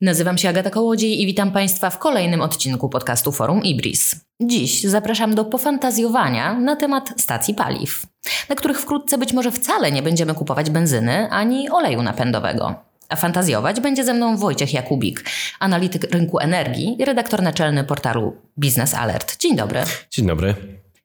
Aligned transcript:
Nazywam 0.00 0.38
się 0.38 0.48
Agata 0.48 0.70
Kołodziej 0.70 1.22
i 1.22 1.26
witam 1.26 1.52
Państwa 1.52 1.90
w 1.90 1.98
kolejnym 1.98 2.40
odcinku 2.40 2.88
podcastu 2.88 3.32
Forum 3.32 3.62
Ibris. 3.62 4.16
Dziś 4.42 4.82
zapraszam 4.82 5.34
do 5.34 5.44
pofantazjowania 5.44 6.54
na 6.54 6.76
temat 6.76 7.14
stacji 7.16 7.54
paliw, 7.54 8.06
na 8.48 8.54
których 8.54 8.80
wkrótce 8.80 9.18
być 9.18 9.32
może 9.32 9.52
wcale 9.52 9.92
nie 9.92 10.02
będziemy 10.02 10.34
kupować 10.34 10.70
benzyny 10.70 11.30
ani 11.30 11.70
oleju 11.70 12.02
napędowego. 12.02 12.74
A 13.08 13.16
fantazjować 13.16 13.80
będzie 13.80 14.04
ze 14.04 14.14
mną 14.14 14.36
Wojciech 14.36 14.74
Jakubik, 14.74 15.24
analityk 15.58 16.14
rynku 16.14 16.38
energii 16.38 16.96
i 17.02 17.04
redaktor 17.04 17.42
naczelny 17.42 17.84
portalu 17.84 18.36
Business 18.56 18.94
Alert. 18.94 19.36
Dzień 19.38 19.56
dobry. 19.56 19.82
Dzień 20.10 20.26
dobry. 20.26 20.54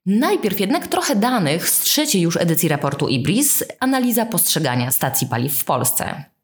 Najpierw 0.06 0.60
jednak 0.60 0.88
trochę 0.88 1.16
danych 1.16 1.70
z 1.70 1.80
trzeciej 1.80 2.22
już 2.22 2.38
edycji 2.38 2.70
raportu 2.70 3.08
IBRIS, 3.08 3.64
analiza 3.80 4.26
postrzegania 4.26 4.92
stacji 4.92 5.28
paliw 5.28 5.54
w 5.54 5.66
Polsce. 5.66 6.35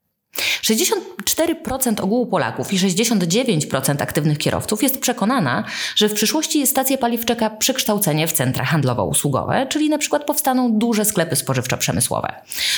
64% 0.62 2.00
ogółu 2.00 2.26
Polaków 2.26 2.72
i 2.72 2.78
69% 2.78 4.02
aktywnych 4.02 4.38
kierowców 4.38 4.82
jest 4.82 5.00
przekonana, 5.00 5.64
że 5.96 6.08
w 6.08 6.14
przyszłości 6.14 6.66
stacje 6.66 6.98
paliw 6.98 7.24
czeka 7.24 7.50
przekształcenie 7.50 8.28
w 8.28 8.32
centra 8.32 8.64
handlowo-usługowe, 8.64 9.68
czyli 9.68 9.88
na 9.88 9.98
przykład 9.98 10.24
powstaną 10.24 10.72
duże 10.72 11.04
sklepy 11.04 11.36
spożywczo-przemysłowe, 11.36 12.34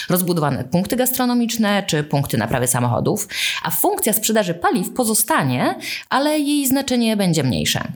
rozbudowane 0.09 0.65
punkty 0.65 0.97
gastronomiczne 0.97 1.83
czy 1.87 2.05
punkty 2.05 2.39
naprawy 2.39 2.67
samochodów, 2.67 3.29
a 3.63 3.71
funkcja 3.71 4.13
sprzedaży 4.13 4.55
paliw 4.55 4.91
pozostanie, 4.91 5.75
ale 6.11 6.39
jej 6.39 6.67
znaczenie 6.67 7.17
będzie 7.17 7.43
mniejsze. 7.43 7.93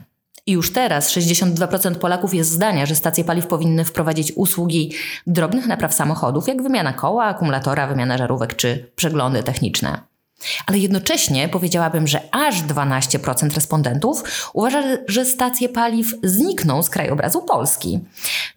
I 0.49 0.51
już 0.51 0.73
teraz 0.73 1.11
62% 1.11 1.95
Polaków 1.95 2.33
jest 2.33 2.51
zdania, 2.51 2.85
że 2.85 2.95
stacje 2.95 3.23
paliw 3.23 3.47
powinny 3.47 3.85
wprowadzić 3.85 4.33
usługi 4.35 4.93
drobnych 5.27 5.67
napraw 5.67 5.93
samochodów, 5.93 6.47
jak 6.47 6.61
wymiana 6.63 6.93
koła, 6.93 7.25
akumulatora, 7.25 7.87
wymiana 7.87 8.17
żarówek 8.17 8.55
czy 8.55 8.91
przeglądy 8.95 9.43
techniczne. 9.43 10.01
Ale 10.65 10.77
jednocześnie 10.77 11.49
powiedziałabym, 11.49 12.07
że 12.07 12.21
aż 12.31 12.63
12% 12.63 13.55
respondentów 13.55 14.23
uważa, 14.53 14.83
że 15.07 15.25
stacje 15.25 15.69
paliw 15.69 16.07
znikną 16.23 16.83
z 16.83 16.89
krajobrazu 16.89 17.41
Polski. 17.41 17.99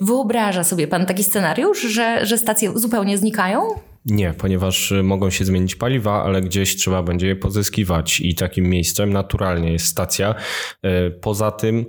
Wyobraża 0.00 0.64
sobie 0.64 0.88
pan 0.88 1.06
taki 1.06 1.24
scenariusz, 1.24 1.80
że, 1.82 2.26
że 2.26 2.38
stacje 2.38 2.72
zupełnie 2.74 3.18
znikają? 3.18 3.60
Nie, 4.06 4.34
ponieważ 4.38 4.92
y, 4.92 5.02
mogą 5.02 5.30
się 5.30 5.44
zmienić 5.44 5.74
paliwa, 5.76 6.24
ale 6.24 6.42
gdzieś 6.42 6.76
trzeba 6.76 7.02
będzie 7.02 7.26
je 7.26 7.36
pozyskiwać 7.36 8.20
i 8.20 8.34
takim 8.34 8.68
miejscem 8.68 9.12
naturalnie 9.12 9.72
jest 9.72 9.86
stacja. 9.86 10.34
Y, 10.86 11.10
poza 11.10 11.50
tym 11.50 11.86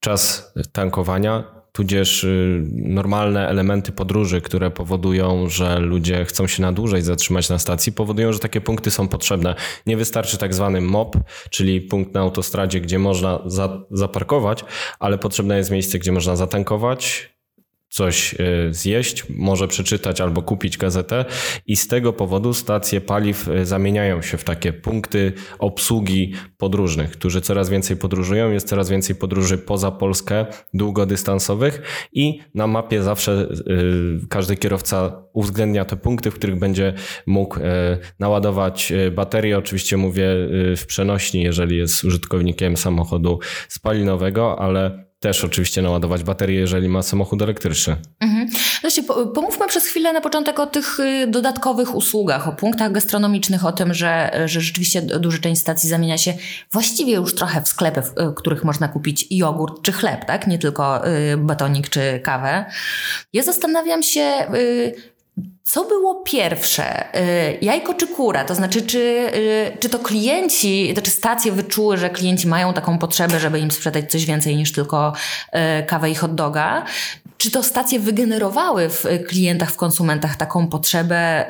czas 0.00 0.52
tankowania 0.72 1.58
tudzież 1.72 2.24
y, 2.24 2.64
normalne 2.72 3.48
elementy 3.48 3.92
podróży, 3.92 4.40
które 4.40 4.70
powodują, 4.70 5.48
że 5.48 5.78
ludzie 5.78 6.24
chcą 6.24 6.46
się 6.46 6.62
na 6.62 6.72
dłużej 6.72 7.02
zatrzymać 7.02 7.48
na 7.48 7.58
stacji, 7.58 7.92
powodują, 7.92 8.32
że 8.32 8.38
takie 8.38 8.60
punkty 8.60 8.90
są 8.90 9.08
potrzebne. 9.08 9.54
Nie 9.86 9.96
wystarczy 9.96 10.38
tak 10.38 10.54
zwany 10.54 10.80
MOP, 10.80 11.16
czyli 11.50 11.80
punkt 11.80 12.14
na 12.14 12.20
autostradzie, 12.20 12.80
gdzie 12.80 12.98
można 12.98 13.42
za 13.46 13.82
zaparkować, 13.90 14.64
ale 14.98 15.18
potrzebne 15.18 15.56
jest 15.56 15.70
miejsce, 15.70 15.98
gdzie 15.98 16.12
można 16.12 16.36
zatankować, 16.36 17.30
coś 17.88 18.34
e, 18.34 18.36
zjeść, 18.70 19.24
może 19.30 19.68
przeczytać 19.68 20.20
albo 20.20 20.42
kupić 20.42 20.78
gazetę 20.78 21.24
i 21.66 21.76
z 21.76 21.88
tego 21.88 22.12
powodu 22.12 22.54
stacje 22.54 23.00
paliw 23.00 23.48
e, 23.48 23.66
zamieniają 23.66 24.22
się 24.22 24.38
w 24.38 24.44
takie 24.44 24.72
punkty 24.72 25.32
obsługi 25.58 26.34
podróżnych, 26.56 27.10
którzy 27.10 27.40
coraz 27.40 27.70
więcej 27.70 27.96
podróżują, 27.96 28.50
jest 28.50 28.68
coraz 28.68 28.90
więcej 28.90 29.16
podróży 29.16 29.58
poza 29.58 29.90
Polskę 29.90 30.46
długodystansowych 30.74 31.82
i 32.12 32.40
na 32.54 32.66
mapie 32.66 33.02
zawsze 33.02 33.32
e, 33.32 33.46
każdy 34.28 34.56
kierowca 34.56 35.22
uwzględnia 35.32 35.84
te 35.84 35.96
punkty, 35.96 36.30
w 36.30 36.34
których 36.34 36.58
będzie 36.58 36.94
mógł 37.26 37.58
naładować 38.18 38.92
baterię. 39.12 39.58
Oczywiście 39.58 39.96
mówię 39.96 40.28
w 40.76 40.84
przenośni, 40.86 41.42
jeżeli 41.42 41.76
jest 41.76 42.04
użytkownikiem 42.04 42.76
samochodu 42.76 43.38
spalinowego, 43.68 44.58
ale 44.60 45.07
też 45.20 45.44
oczywiście 45.44 45.82
naładować 45.82 46.22
baterię, 46.22 46.58
jeżeli 46.58 46.88
ma 46.88 47.02
samochód 47.02 47.42
elektryczny. 47.42 47.96
Mhm. 48.20 48.48
Właśnie, 48.80 49.02
pomówmy 49.34 49.66
przez 49.68 49.86
chwilę 49.86 50.12
na 50.12 50.20
początek 50.20 50.60
o 50.60 50.66
tych 50.66 51.00
y, 51.00 51.26
dodatkowych 51.26 51.94
usługach, 51.94 52.48
o 52.48 52.52
punktach 52.52 52.92
gastronomicznych, 52.92 53.64
o 53.64 53.72
tym, 53.72 53.94
że, 53.94 54.30
że 54.46 54.60
rzeczywiście 54.60 55.02
duża 55.02 55.38
część 55.38 55.60
stacji 55.60 55.88
zamienia 55.88 56.18
się 56.18 56.34
właściwie 56.72 57.12
już 57.12 57.34
trochę 57.34 57.62
w 57.62 57.68
sklepy, 57.68 58.02
w 58.02 58.34
których 58.34 58.64
można 58.64 58.88
kupić 58.88 59.26
jogurt 59.30 59.82
czy 59.82 59.92
chleb, 59.92 60.24
tak? 60.24 60.46
Nie 60.46 60.58
tylko 60.58 61.08
y, 61.08 61.36
batonik 61.36 61.88
czy 61.88 62.20
kawę. 62.24 62.64
Ja 63.32 63.42
zastanawiam 63.42 64.02
się, 64.02 64.46
y, 64.54 64.94
co 65.62 65.84
było 65.84 66.14
pierwsze? 66.14 67.16
Y, 67.16 67.58
jajko 67.62 67.94
czy 67.94 68.06
kura? 68.06 68.44
To 68.44 68.54
znaczy, 68.54 68.82
czy, 68.82 68.98
y, 68.98 69.76
czy 69.80 69.88
to 69.88 69.98
klienci, 69.98 70.92
to 70.94 71.02
czy 71.02 71.10
stacje 71.10 71.52
wyczuły, 71.52 71.96
że 71.96 72.10
klienci 72.10 72.46
mają 72.46 72.72
taką 72.72 72.98
potrzebę, 72.98 73.40
żeby 73.40 73.60
im 73.60 73.70
sprzedać 73.70 74.10
coś 74.10 74.24
więcej 74.24 74.56
niż 74.56 74.72
tylko 74.72 75.12
y, 75.82 75.86
kawę 75.86 76.10
i 76.10 76.14
hot 76.14 76.34
doga? 76.34 76.84
Czy 77.36 77.50
to 77.50 77.62
stacje 77.62 78.00
wygenerowały 78.00 78.88
w 78.88 79.04
klientach, 79.28 79.70
w 79.70 79.76
konsumentach 79.76 80.36
taką 80.36 80.66
potrzebę 80.66 81.46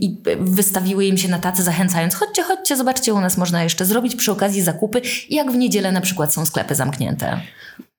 i 0.00 0.16
wystawiły 0.40 1.06
im 1.06 1.18
się 1.18 1.28
na 1.28 1.38
tacy, 1.38 1.62
zachęcając, 1.62 2.14
chodźcie, 2.14 2.42
chodźcie, 2.42 2.76
zobaczcie, 2.76 3.14
u 3.14 3.20
nas 3.20 3.38
można 3.38 3.62
jeszcze 3.62 3.84
zrobić 3.84 4.16
przy 4.16 4.32
okazji 4.32 4.62
zakupy, 4.62 5.02
jak 5.30 5.52
w 5.52 5.56
niedzielę 5.56 5.92
na 5.92 6.00
przykład 6.00 6.34
są 6.34 6.46
sklepy 6.46 6.74
zamknięte? 6.74 7.40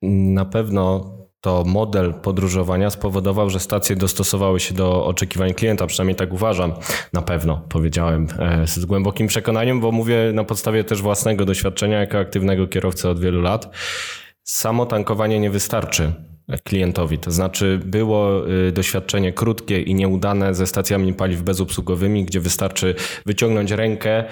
Na 0.01 0.45
pewno 0.45 1.19
to 1.41 1.63
model 1.67 2.13
podróżowania 2.13 2.89
spowodował, 2.89 3.50
że 3.50 3.59
stacje 3.59 3.95
dostosowały 3.95 4.59
się 4.59 4.73
do 4.73 5.05
oczekiwań 5.05 5.53
klienta, 5.53 5.88
przynajmniej 5.88 6.16
tak 6.16 6.33
uważam. 6.33 6.73
Na 7.13 7.22
pewno, 7.22 7.61
powiedziałem 7.69 8.27
e, 8.39 8.67
z 8.67 8.85
głębokim 8.85 9.27
przekonaniem, 9.27 9.79
bo 9.79 9.91
mówię 9.91 10.31
na 10.33 10.44
podstawie 10.44 10.83
też 10.83 11.01
własnego 11.01 11.45
doświadczenia 11.45 12.00
jako 12.00 12.17
aktywnego 12.17 12.67
kierowcy 12.67 13.09
od 13.09 13.19
wielu 13.19 13.41
lat. 13.41 13.69
Samo 14.44 14.85
tankowanie 14.85 15.39
nie 15.39 15.50
wystarczy 15.50 16.13
klientowi. 16.63 17.17
To 17.17 17.31
znaczy 17.31 17.79
było 17.85 18.49
y, 18.67 18.71
doświadczenie 18.71 19.33
krótkie 19.33 19.81
i 19.81 19.95
nieudane 19.95 20.55
ze 20.55 20.67
stacjami 20.67 21.13
paliw 21.13 21.41
bezobsługowymi, 21.41 22.25
gdzie 22.25 22.39
wystarczy 22.39 22.95
wyciągnąć 23.25 23.71
rękę, 23.71 24.23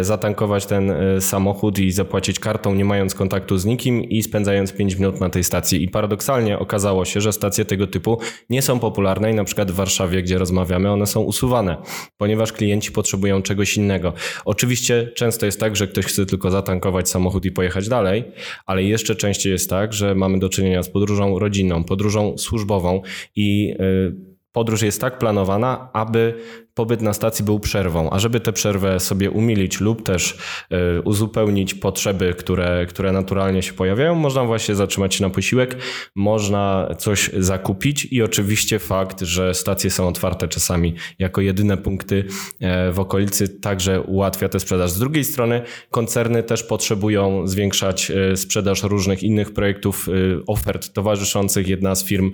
y, 0.00 0.04
zatankować 0.04 0.66
ten 0.66 0.90
y, 0.90 1.20
samochód 1.20 1.78
i 1.78 1.92
zapłacić 1.92 2.38
kartą, 2.38 2.74
nie 2.74 2.84
mając 2.84 3.14
kontaktu 3.14 3.58
z 3.58 3.64
nikim 3.64 4.04
i 4.04 4.22
spędzając 4.22 4.72
5 4.72 4.94
minut 4.94 5.20
na 5.20 5.30
tej 5.30 5.44
stacji. 5.44 5.82
I 5.82 5.88
paradoksalnie 5.88 6.58
okazało 6.58 7.04
się, 7.04 7.20
że 7.20 7.32
stacje 7.32 7.64
tego 7.64 7.86
typu 7.86 8.20
nie 8.50 8.62
są 8.62 8.78
popularne 8.78 9.32
i 9.32 9.34
na 9.34 9.44
przykład 9.44 9.72
w 9.72 9.74
Warszawie, 9.74 10.22
gdzie 10.22 10.38
rozmawiamy, 10.38 10.90
one 10.90 11.06
są 11.06 11.20
usuwane, 11.20 11.76
ponieważ 12.16 12.52
klienci 12.52 12.92
potrzebują 12.92 13.42
czegoś 13.42 13.76
innego. 13.76 14.12
Oczywiście 14.44 15.12
często 15.14 15.46
jest 15.46 15.60
tak, 15.60 15.76
że 15.76 15.88
ktoś 15.88 16.04
chce 16.04 16.26
tylko 16.26 16.50
zatankować 16.50 17.08
samochód 17.08 17.44
i 17.44 17.50
pojechać 17.52 17.88
dalej, 17.88 18.24
ale 18.66 18.82
jeszcze 18.82 19.16
częściej 19.16 19.52
jest 19.52 19.70
tak, 19.70 19.92
że 19.92 20.14
mamy 20.14 20.38
do 20.38 20.48
czynienia 20.48 20.82
z 20.82 20.90
podróżą 20.90 21.38
rodzinną, 21.38 21.55
rodzinną, 21.56 21.84
podróżą 21.84 22.38
służbową 22.38 23.02
i 23.36 23.74
y, 23.80 24.36
podróż 24.52 24.82
jest 24.82 25.00
tak 25.00 25.18
planowana, 25.18 25.90
aby 25.92 26.34
pobyt 26.76 27.02
na 27.02 27.12
stacji 27.12 27.44
był 27.44 27.60
przerwą, 27.60 28.10
a 28.10 28.18
żeby 28.18 28.40
tę 28.40 28.52
przerwę 28.52 29.00
sobie 29.00 29.30
umilić 29.30 29.80
lub 29.80 30.02
też 30.02 30.38
y, 30.98 31.02
uzupełnić 31.02 31.74
potrzeby, 31.74 32.34
które, 32.38 32.86
które 32.86 33.12
naturalnie 33.12 33.62
się 33.62 33.72
pojawiają, 33.72 34.14
można 34.14 34.44
właśnie 34.44 34.74
zatrzymać 34.74 35.14
się 35.14 35.24
na 35.24 35.30
posiłek, 35.30 35.76
można 36.14 36.88
coś 36.98 37.30
zakupić 37.38 38.04
i 38.04 38.22
oczywiście 38.22 38.78
fakt, 38.78 39.20
że 39.20 39.54
stacje 39.54 39.90
są 39.90 40.08
otwarte 40.08 40.48
czasami 40.48 40.94
jako 41.18 41.40
jedyne 41.40 41.76
punkty 41.76 42.24
e, 42.60 42.92
w 42.92 43.00
okolicy 43.00 43.48
także 43.48 44.00
ułatwia 44.00 44.48
tę 44.48 44.60
sprzedaż. 44.60 44.90
Z 44.90 44.98
drugiej 44.98 45.24
strony 45.24 45.62
koncerny 45.90 46.42
też 46.42 46.62
potrzebują 46.62 47.46
zwiększać 47.46 48.10
e, 48.10 48.36
sprzedaż 48.36 48.82
różnych 48.82 49.22
innych 49.22 49.52
projektów, 49.52 50.08
e, 50.08 50.12
ofert 50.46 50.92
towarzyszących. 50.92 51.68
Jedna 51.68 51.94
z 51.94 52.04
firm 52.04 52.32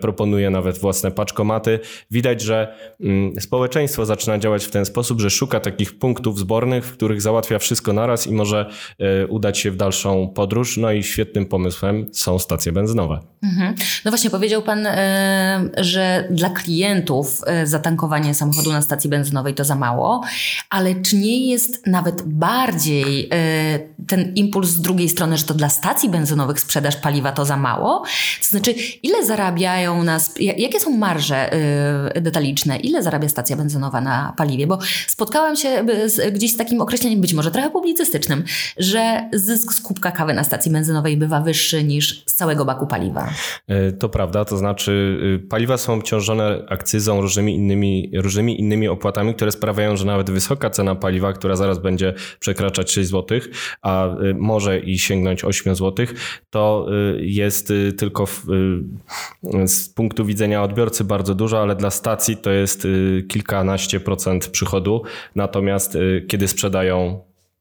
proponuje 0.00 0.50
nawet 0.50 0.78
własne 0.78 1.10
paczkomaty. 1.10 1.80
Widać, 2.10 2.40
że 2.40 2.74
mm, 3.00 3.40
społeczeństwo 3.40 3.79
społeczeństwo 3.88 4.06
zaczyna 4.06 4.38
działać 4.38 4.64
w 4.64 4.70
ten 4.70 4.84
sposób, 4.84 5.20
że 5.20 5.30
szuka 5.30 5.60
takich 5.60 5.98
punktów 5.98 6.38
zbornych, 6.38 6.84
w 6.84 6.92
których 6.92 7.22
załatwia 7.22 7.58
wszystko 7.58 7.92
naraz 7.92 8.26
i 8.26 8.32
może 8.32 8.70
e, 8.98 9.26
udać 9.26 9.58
się 9.58 9.70
w 9.70 9.76
dalszą 9.76 10.28
podróż. 10.34 10.76
No 10.76 10.92
i 10.92 11.02
świetnym 11.02 11.46
pomysłem 11.46 12.06
są 12.12 12.38
stacje 12.38 12.72
benzynowe. 12.72 13.20
Mhm. 13.42 13.74
No 14.04 14.10
właśnie, 14.10 14.30
powiedział 14.30 14.62
Pan, 14.62 14.86
e, 14.86 15.70
że 15.76 16.28
dla 16.30 16.50
klientów 16.50 17.40
e, 17.46 17.66
zatankowanie 17.66 18.34
samochodu 18.34 18.72
na 18.72 18.82
stacji 18.82 19.10
benzynowej 19.10 19.54
to 19.54 19.64
za 19.64 19.74
mało, 19.74 20.22
ale 20.70 20.94
czy 20.94 21.16
nie 21.16 21.50
jest 21.50 21.86
nawet 21.86 22.22
bardziej 22.22 23.30
ten 24.06 24.32
impuls 24.34 24.68
z 24.68 24.80
drugiej 24.80 25.08
strony, 25.08 25.36
że 25.36 25.44
to 25.44 25.54
dla 25.54 25.68
stacji 25.68 26.08
benzynowych 26.08 26.60
sprzedaż 26.60 26.96
paliwa 26.96 27.32
to 27.32 27.44
za 27.44 27.56
mało? 27.56 28.04
To 28.40 28.48
znaczy, 28.48 28.74
ile 29.02 29.26
zarabiają 29.26 30.02
nas, 30.02 30.34
jakie 30.38 30.80
są 30.80 30.96
marże 30.96 31.50
detaliczne, 32.20 32.76
ile 32.76 33.02
zarabia 33.02 33.28
stacja 33.28 33.56
benzynowa? 33.56 33.69
Benzynowa 33.70 34.00
na 34.00 34.34
paliwie, 34.36 34.66
bo 34.66 34.78
spotkałam 35.06 35.56
się 35.56 35.86
z, 36.06 36.34
gdzieś 36.34 36.54
z 36.54 36.56
takim 36.56 36.80
określeniem, 36.80 37.20
być 37.20 37.34
może 37.34 37.50
trochę 37.50 37.70
publicystycznym, 37.70 38.44
że 38.76 39.28
zysk 39.32 39.72
z 39.72 39.80
kubka 39.80 40.10
kawy 40.10 40.34
na 40.34 40.44
stacji 40.44 40.72
benzynowej 40.72 41.16
bywa 41.16 41.40
wyższy 41.40 41.84
niż 41.84 42.24
z 42.26 42.34
całego 42.34 42.64
baku 42.64 42.86
paliwa. 42.86 43.30
E, 43.68 43.92
to 43.92 44.08
prawda, 44.08 44.44
to 44.44 44.56
znaczy 44.56 45.18
y, 45.44 45.48
paliwa 45.48 45.76
są 45.76 45.94
obciążone 45.94 46.64
akcyzą, 46.68 47.20
różnymi 47.20 47.54
innymi, 47.54 48.10
różnymi 48.14 48.60
innymi 48.60 48.88
opłatami, 48.88 49.34
które 49.34 49.52
sprawiają, 49.52 49.96
że 49.96 50.04
nawet 50.04 50.30
wysoka 50.30 50.70
cena 50.70 50.94
paliwa, 50.94 51.32
która 51.32 51.56
zaraz 51.56 51.78
będzie 51.78 52.14
przekraczać 52.40 52.92
6 52.92 53.10
zł, 53.10 53.40
a 53.82 54.06
y, 54.06 54.34
może 54.34 54.80
i 54.80 54.98
sięgnąć 54.98 55.44
8 55.44 55.74
zł, 55.74 56.06
to 56.50 56.86
y, 57.16 57.26
jest 57.26 57.72
tylko 57.98 58.26
w, 58.26 58.44
z 59.66 59.88
punktu 59.88 60.24
widzenia 60.24 60.62
odbiorcy 60.62 61.04
bardzo 61.04 61.34
dużo, 61.34 61.62
ale 61.62 61.76
dla 61.76 61.90
stacji 61.90 62.36
to 62.36 62.50
jest 62.50 62.86
kilkanaście 63.60 64.00
procent 64.00 64.48
przychodu. 64.48 65.02
Natomiast 65.34 65.98
kiedy 66.28 66.48
sprzedają 66.48 67.20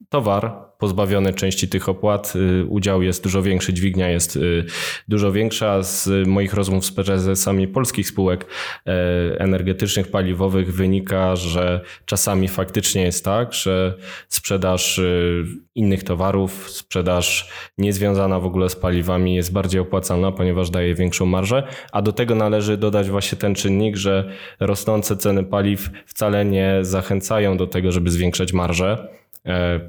towar, 0.09 0.69
pozbawiony 0.77 1.33
części 1.33 1.67
tych 1.67 1.89
opłat. 1.89 2.33
Y, 2.35 2.65
udział 2.65 3.01
jest 3.01 3.23
dużo 3.23 3.41
większy, 3.41 3.73
dźwignia 3.73 4.09
jest 4.09 4.35
y, 4.35 4.65
dużo 5.07 5.31
większa. 5.31 5.83
Z 5.83 6.27
moich 6.27 6.53
rozmów 6.53 6.85
z 6.85 6.91
prezesami 6.91 7.67
polskich 7.67 8.07
spółek 8.07 8.45
e, 8.85 9.39
energetycznych, 9.39 10.11
paliwowych 10.11 10.73
wynika, 10.73 11.35
że 11.35 11.81
czasami 12.05 12.47
faktycznie 12.47 13.01
jest 13.01 13.25
tak, 13.25 13.53
że 13.53 13.93
sprzedaż 14.27 14.97
y, 14.97 15.43
innych 15.75 16.03
towarów, 16.03 16.69
sprzedaż 16.69 17.49
niezwiązana 17.77 18.39
w 18.39 18.45
ogóle 18.45 18.69
z 18.69 18.75
paliwami 18.75 19.35
jest 19.35 19.53
bardziej 19.53 19.81
opłacalna, 19.81 20.31
ponieważ 20.31 20.69
daje 20.69 20.95
większą 20.95 21.25
marżę, 21.25 21.63
a 21.91 22.01
do 22.01 22.11
tego 22.11 22.35
należy 22.35 22.77
dodać 22.77 23.09
właśnie 23.09 23.37
ten 23.37 23.55
czynnik, 23.55 23.95
że 23.95 24.31
rosnące 24.59 25.17
ceny 25.17 25.43
paliw 25.43 25.89
wcale 26.05 26.45
nie 26.45 26.77
zachęcają 26.81 27.57
do 27.57 27.67
tego, 27.67 27.91
żeby 27.91 28.11
zwiększać 28.11 28.53
marżę 28.53 29.19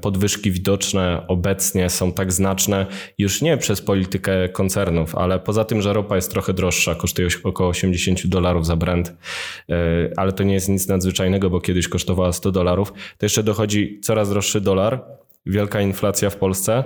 podwyżki 0.01 0.51
widoczne 0.51 1.27
obecnie 1.27 1.89
są 1.89 2.11
tak 2.11 2.33
znaczne 2.33 2.85
już 3.17 3.41
nie 3.41 3.57
przez 3.57 3.81
politykę 3.81 4.49
koncernów, 4.49 5.15
ale 5.15 5.39
poza 5.39 5.65
tym, 5.65 5.81
że 5.81 5.93
ropa 5.93 6.15
jest 6.15 6.31
trochę 6.31 6.53
droższa, 6.53 6.95
kosztuje 6.95 7.27
około 7.43 7.69
80 7.69 8.27
dolarów 8.27 8.65
za 8.65 8.75
Brent, 8.75 9.13
e, 9.69 9.73
ale 10.17 10.31
to 10.31 10.43
nie 10.43 10.53
jest 10.53 10.69
nic 10.69 10.87
nadzwyczajnego, 10.87 11.49
bo 11.49 11.61
kiedyś 11.61 11.87
kosztowała 11.87 12.33
100 12.33 12.51
dolarów, 12.51 12.93
to 13.17 13.25
jeszcze 13.25 13.43
dochodzi 13.43 13.99
coraz 14.03 14.29
droższy 14.29 14.61
dolar, 14.61 15.20
wielka 15.45 15.81
inflacja 15.81 16.29
w 16.29 16.35
Polsce 16.35 16.83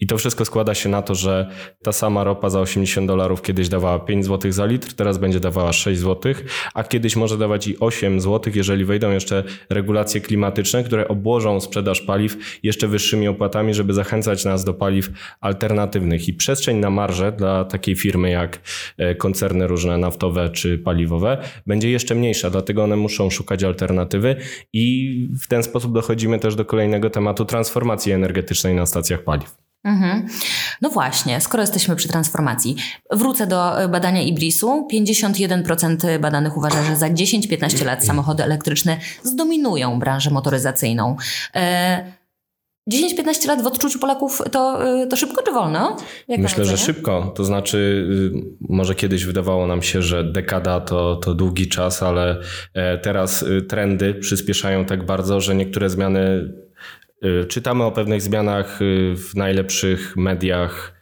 i 0.00 0.06
to 0.06 0.18
wszystko 0.18 0.44
składa 0.44 0.74
się 0.74 0.88
na 0.88 1.02
to, 1.02 1.14
że 1.14 1.50
ta 1.82 1.92
sama 1.92 2.24
ropa 2.24 2.50
za 2.50 2.60
80 2.60 3.06
dolarów 3.06 3.42
kiedyś 3.42 3.68
dawała 3.68 3.98
5 3.98 4.24
zł 4.26 4.52
za 4.52 4.66
litr, 4.66 4.92
teraz 4.92 5.18
będzie 5.18 5.40
dawała 5.40 5.72
6 5.72 6.00
zł, 6.00 6.34
a 6.74 6.84
kiedyś 6.84 7.16
może 7.16 7.38
dawać 7.38 7.68
i 7.68 7.78
8 7.80 8.20
zł, 8.20 8.52
jeżeli 8.56 8.84
wejdą 8.84 9.10
jeszcze 9.10 9.44
regulacje 9.70 10.20
klimatyczne, 10.20 10.84
które 10.84 11.08
obłożą 11.08 11.60
sprzedaż 11.60 12.00
paliw 12.00 12.36
jeszcze 12.62 12.88
wyższymi 12.88 13.28
opłatami, 13.28 13.74
żeby 13.74 13.92
zachęcać 13.92 14.44
nas 14.44 14.64
do 14.64 14.74
paliw 14.74 15.10
alternatywnych. 15.40 16.28
I 16.28 16.34
przestrzeń 16.34 16.76
na 16.76 16.90
marże 16.90 17.32
dla 17.32 17.64
takiej 17.64 17.96
firmy 17.96 18.30
jak 18.30 18.60
e, 18.98 19.14
koncerny 19.14 19.66
różne 19.66 19.98
naftowe 19.98 20.50
czy 20.50 20.78
paliwowe 20.78 21.38
będzie 21.66 21.90
jeszcze 21.90 22.14
mniejsza, 22.14 22.50
dlatego 22.50 22.84
one 22.84 22.96
muszą 22.96 23.30
szukać 23.30 23.64
alternatywy 23.64 24.36
i 24.72 25.16
w 25.40 25.48
ten 25.48 25.62
sposób 25.62 25.94
dochodzimy 25.94 26.38
też 26.38 26.54
do 26.54 26.64
kolejnego 26.64 27.10
tematu 27.10 27.44
transformacji 27.44 27.95
transformacji 27.96 28.12
energetycznej 28.12 28.74
na 28.74 28.86
stacjach 28.86 29.22
paliw. 29.22 29.56
Mhm. 29.84 30.26
No 30.82 30.90
właśnie, 30.90 31.40
skoro 31.40 31.62
jesteśmy 31.62 31.96
przy 31.96 32.08
transformacji, 32.08 32.76
wrócę 33.10 33.46
do 33.46 33.82
e, 33.82 33.88
badania 33.88 34.22
Ibrisu. 34.22 34.88
51% 34.92 36.18
badanych 36.18 36.56
uważa, 36.56 36.82
że 36.82 36.96
za 36.96 37.08
10-15 37.08 37.84
lat 37.84 38.04
samochody 38.04 38.44
elektryczne 38.44 38.98
zdominują 39.22 39.98
branżę 39.98 40.30
motoryzacyjną. 40.30 41.16
E 41.54 42.12
10-15 42.90 43.48
lat 43.48 43.62
w 43.62 43.66
odczuciu 43.66 43.98
Polaków 43.98 44.42
to, 44.52 44.84
e, 45.02 45.06
to 45.06 45.16
szybko 45.16 45.42
czy 45.42 45.52
wolno? 45.52 45.96
Jak 46.28 46.40
Myślę, 46.40 46.64
że 46.64 46.76
szybko. 46.78 47.32
To 47.36 47.44
znaczy, 47.44 47.78
y, 48.34 48.66
może 48.68 48.94
kiedyś 48.94 49.24
wydawało 49.24 49.66
nam 49.66 49.82
się, 49.82 50.02
że 50.02 50.24
dekada 50.24 50.80
to, 50.80 51.16
to 51.16 51.34
długi 51.34 51.68
czas, 51.68 52.02
ale 52.02 52.40
e, 52.74 52.98
teraz 52.98 53.42
y, 53.42 53.62
trendy 53.62 54.14
przyspieszają 54.14 54.84
tak 54.84 55.06
bardzo, 55.06 55.40
że 55.40 55.54
niektóre 55.54 55.90
zmiany 55.90 56.52
czytamy 57.48 57.84
o 57.84 57.92
pewnych 57.92 58.22
zmianach 58.22 58.82
y, 58.82 59.14
w 59.16 59.34
najlepszych 59.34 60.16
mediach 60.16 60.95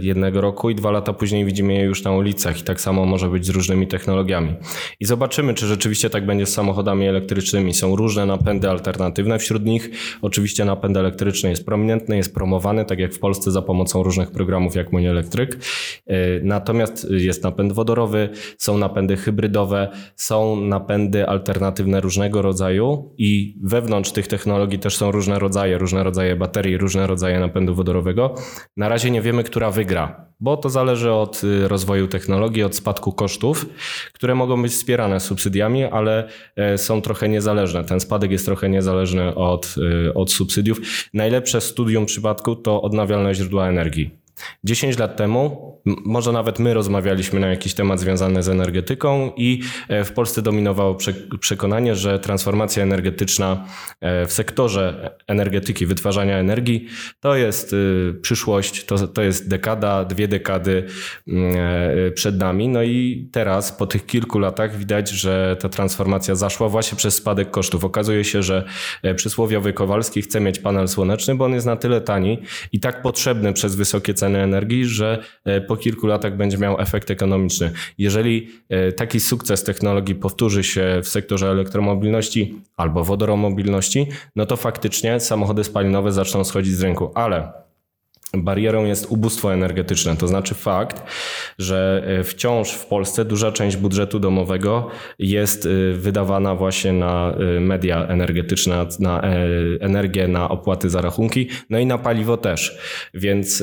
jednego 0.00 0.40
roku 0.40 0.70
i 0.70 0.74
dwa 0.74 0.90
lata 0.90 1.12
później 1.12 1.44
widzimy 1.44 1.74
je 1.74 1.84
już 1.84 2.04
na 2.04 2.12
ulicach 2.12 2.60
i 2.60 2.62
tak 2.62 2.80
samo 2.80 3.06
może 3.06 3.28
być 3.28 3.46
z 3.46 3.48
różnymi 3.48 3.86
technologiami. 3.86 4.54
I 5.00 5.04
zobaczymy, 5.04 5.54
czy 5.54 5.66
rzeczywiście 5.66 6.10
tak 6.10 6.26
będzie 6.26 6.46
z 6.46 6.54
samochodami 6.54 7.06
elektrycznymi. 7.06 7.74
Są 7.74 7.96
różne 7.96 8.26
napędy 8.26 8.70
alternatywne, 8.70 9.38
wśród 9.38 9.64
nich 9.64 9.90
oczywiście 10.22 10.64
napęd 10.64 10.96
elektryczny 10.96 11.50
jest 11.50 11.66
prominentny, 11.66 12.16
jest 12.16 12.34
promowany, 12.34 12.84
tak 12.84 12.98
jak 12.98 13.14
w 13.14 13.18
Polsce 13.18 13.50
za 13.50 13.62
pomocą 13.62 14.02
różnych 14.02 14.30
programów 14.30 14.74
jak 14.74 14.92
Mój 14.92 15.06
Elektryk. 15.06 15.58
E, 16.06 16.16
natomiast 16.42 17.10
jest 17.10 17.44
napęd 17.44 17.72
wodorowy, 17.72 18.28
są 18.58 18.78
napędy 18.78 19.16
hybrydowe, 19.16 19.88
są 20.16 20.56
napędy 20.56 21.26
alternatywne 21.26 22.00
różnego 22.00 22.42
rodzaju 22.42 23.14
i 23.18 23.58
wewnątrz 23.62 24.12
tych 24.12 24.26
technologii 24.26 24.78
też 24.78 24.96
są 24.96 25.10
różne 25.10 25.38
rodzaje, 25.38 25.78
różne 25.78 26.04
rodzaje 26.04 26.36
baterii, 26.36 26.78
różne 26.78 27.06
rodzaje 27.06 27.40
napędu 27.40 27.74
wodorowego. 27.74 28.34
Na 28.76 28.88
razie 28.88 29.10
nie 29.10 29.22
wiemy, 29.22 29.44
która 29.58 29.70
wygra, 29.70 30.26
bo 30.40 30.56
to 30.56 30.70
zależy 30.70 31.12
od 31.12 31.44
y, 31.44 31.68
rozwoju 31.68 32.08
technologii, 32.08 32.62
od 32.62 32.76
spadku 32.76 33.12
kosztów, 33.12 33.66
które 34.12 34.34
mogą 34.34 34.62
być 34.62 34.72
wspierane 34.72 35.20
subsydiami, 35.20 35.84
ale 35.84 36.28
e, 36.56 36.78
są 36.78 37.02
trochę 37.02 37.28
niezależne. 37.28 37.84
Ten 37.84 38.00
spadek 38.00 38.30
jest 38.30 38.44
trochę 38.44 38.68
niezależny 38.68 39.34
od, 39.34 39.74
y, 40.08 40.14
od 40.14 40.32
subsydiów. 40.32 40.80
Najlepsze 41.14 41.60
studium 41.60 42.06
przypadku 42.06 42.56
to 42.56 42.82
odnawialne 42.82 43.34
źródła 43.34 43.68
energii. 43.68 44.10
10 44.64 44.98
lat 44.98 45.16
temu, 45.16 45.77
może 45.84 46.32
nawet 46.32 46.58
my 46.58 46.74
rozmawialiśmy 46.74 47.40
na 47.40 47.46
jakiś 47.46 47.74
temat 47.74 48.00
związany 48.00 48.42
z 48.42 48.48
energetyką 48.48 49.32
i 49.36 49.62
e, 49.88 50.04
w 50.04 50.12
Polsce 50.12 50.42
dominowało 50.42 50.98
przekonanie, 51.40 51.96
że 51.96 52.18
transformacja 52.18 52.82
energetyczna 52.82 53.66
e, 54.00 54.26
w 54.26 54.32
sektorze 54.32 55.10
energetyki, 55.26 55.86
wytwarzania 55.86 56.38
energii 56.38 56.86
to 57.20 57.36
jest 57.36 57.72
y, 57.72 58.14
przyszłość, 58.22 58.84
to, 58.84 59.08
to 59.08 59.22
jest 59.22 59.48
dekada, 59.48 60.04
dwie 60.04 60.28
dekady 60.28 60.84
mm, 61.28 61.56
e, 61.56 62.10
przed 62.10 62.38
nami. 62.38 62.68
No 62.68 62.82
i 62.82 63.28
teraz 63.32 63.72
po 63.72 63.86
tych 63.86 64.06
kilku 64.06 64.38
latach 64.38 64.76
widać, 64.76 65.10
że 65.10 65.56
ta 65.60 65.68
transformacja 65.68 66.34
zaszła 66.34 66.68
właśnie 66.68 66.98
przez 66.98 67.14
spadek 67.14 67.50
kosztów. 67.50 67.84
Okazuje 67.84 68.24
się, 68.24 68.42
że 68.42 68.64
przysłowiowy 69.16 69.72
Kowalski 69.72 70.22
chce 70.22 70.40
mieć 70.40 70.58
panel 70.58 70.88
słoneczny, 70.88 71.34
bo 71.34 71.44
on 71.44 71.52
jest 71.52 71.66
na 71.66 71.76
tyle 71.76 72.00
tani 72.00 72.38
i 72.72 72.80
tak 72.80 73.02
potrzebny 73.02 73.52
przez 73.52 73.76
wysokie 73.76 74.14
ceny 74.14 74.42
energii, 74.42 74.84
że 74.84 75.22
po 75.68 75.76
kilku 75.76 76.06
latach 76.06 76.36
będzie 76.36 76.58
miał 76.58 76.80
efekt 76.80 77.10
ekonomiczny. 77.10 77.70
Jeżeli 77.98 78.48
e, 78.68 78.92
taki 78.92 79.20
sukces 79.20 79.64
technologii 79.64 80.14
powtórzy 80.14 80.64
się 80.64 81.00
w 81.02 81.08
sektorze 81.08 81.50
elektromobilności 81.50 82.54
albo 82.76 83.04
wodoromobilności, 83.04 84.06
no 84.36 84.46
to 84.46 84.56
faktycznie 84.56 85.20
samochody 85.20 85.64
spalinowe 85.64 86.12
zaczną 86.12 86.44
schodzić 86.44 86.74
z 86.74 86.82
rynku, 86.82 87.10
ale 87.14 87.52
Barierą 88.34 88.84
jest 88.84 89.06
ubóstwo 89.08 89.54
energetyczne, 89.54 90.16
to 90.16 90.28
znaczy 90.28 90.54
fakt, 90.54 91.02
że 91.58 92.04
e, 92.06 92.24
wciąż 92.24 92.70
w 92.70 92.86
Polsce 92.86 93.24
duża 93.24 93.52
część 93.52 93.76
budżetu 93.76 94.18
domowego 94.20 94.88
jest 95.18 95.68
wydawana 95.92 96.54
właśnie 96.54 96.92
na 96.92 97.34
media 97.60 98.06
energetyczne, 98.06 98.86
na 99.00 99.22
energię, 99.80 100.28
na 100.28 100.48
opłaty 100.48 100.90
za 100.90 101.00
rachunki, 101.00 101.48
no 101.70 101.78
i 101.78 101.86
na 101.86 101.98
paliwo 101.98 102.36
też. 102.36 102.78
Więc 103.14 103.62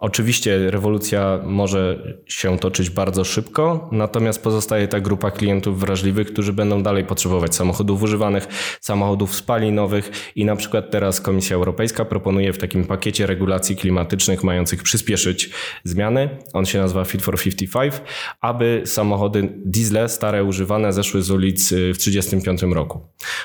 Oczywiście 0.00 0.70
rewolucja 0.70 1.40
może 1.44 2.02
się 2.26 2.58
toczyć 2.58 2.90
bardzo 2.90 3.24
szybko, 3.24 3.88
natomiast 3.92 4.42
pozostaje 4.42 4.88
ta 4.88 5.00
grupa 5.00 5.30
klientów 5.30 5.80
wrażliwych, 5.80 6.32
którzy 6.32 6.52
będą 6.52 6.82
dalej 6.82 7.04
potrzebować 7.04 7.54
samochodów 7.54 8.02
używanych, 8.02 8.46
samochodów 8.80 9.34
spalinowych 9.34 10.10
i 10.36 10.44
na 10.44 10.56
przykład 10.56 10.90
teraz 10.90 11.20
Komisja 11.20 11.56
Europejska 11.56 12.04
proponuje 12.04 12.52
w 12.52 12.58
takim 12.58 12.84
pakiecie 12.84 13.26
regulacji 13.26 13.76
klimatycznych 13.76 14.44
mających 14.44 14.82
przyspieszyć 14.82 15.50
zmiany, 15.84 16.28
on 16.52 16.66
się 16.66 16.78
nazywa 16.78 17.04
Fit 17.04 17.22
for 17.22 17.38
55, 17.38 17.94
aby 18.40 18.82
samochody 18.84 19.48
diesle 19.64 20.08
stare 20.08 20.44
używane 20.44 20.92
zeszły 20.92 21.22
z 21.22 21.30
ulic 21.30 21.72
y, 21.72 21.94
w 21.94 21.98
1935 21.98 22.74
roku. 22.74 23.00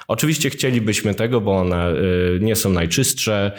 Oczywiście 0.08 0.50
chcielibyśmy 0.50 1.16
tego, 1.16 1.42
bo 1.42 1.58
one 1.58 1.92
y, 1.92 2.40
nie 2.42 2.56
są 2.56 2.70
najczystsze, 2.70 3.52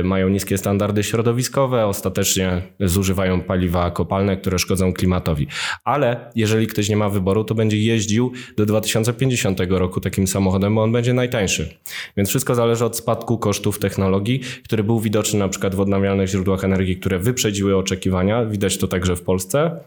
y, 0.00 0.04
mają 0.04 0.28
niskie 0.28 0.58
standardy 0.58 1.02
środowiskowe, 1.02 1.86
ostatecznie 1.86 2.33
faktycznie 2.34 2.62
zużywają 2.88 3.40
paliwa 3.40 3.90
kopalne, 3.90 4.36
które 4.36 4.58
szkodzą 4.58 4.92
klimatowi. 4.92 5.46
Ale 5.84 6.30
jeżeli 6.34 6.66
ktoś 6.66 6.88
nie 6.88 6.96
ma 6.96 7.08
wyboru, 7.08 7.44
to 7.44 7.54
będzie 7.54 7.78
jeździł 7.78 8.32
do 8.56 8.66
2050 8.66 9.60
roku 9.68 10.00
takim 10.00 10.26
samochodem, 10.26 10.74
bo 10.74 10.82
on 10.82 10.92
będzie 10.92 11.12
najtańszy. 11.12 11.78
Więc 12.16 12.28
wszystko 12.28 12.54
zależy 12.54 12.84
od 12.84 12.96
spadku 12.96 13.38
kosztów 13.38 13.78
technologii, 13.78 14.40
który 14.64 14.84
był 14.84 15.00
widoczny 15.00 15.38
na 15.38 15.48
przykład 15.48 15.74
w 15.74 15.80
odnawialnych 15.80 16.28
źródłach 16.28 16.64
energii, 16.64 16.96
które 16.96 17.18
wyprzedziły 17.18 17.76
oczekiwania. 17.76 18.44
Widać 18.44 18.78
to 18.78 18.88
także 18.88 19.16
w 19.16 19.22
Polsce. 19.22 19.80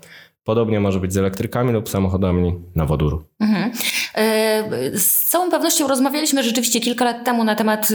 Podobnie 0.44 0.80
może 0.80 1.00
być 1.00 1.14
z 1.14 1.18
elektrykami 1.18 1.74
lub 1.74 1.90
samochodami 1.90 2.54
na 2.76 2.86
wodór. 2.86 3.26
Mhm. 3.40 3.72
Z 4.94 5.26
całą 5.30 5.52
pewnością 5.52 5.88
rozmawialiśmy 5.88 6.44
rzeczywiście 6.44 6.80
kilka 6.80 7.06
lat 7.06 7.26
temu 7.26 7.44
na 7.44 7.56
temat 7.56 7.92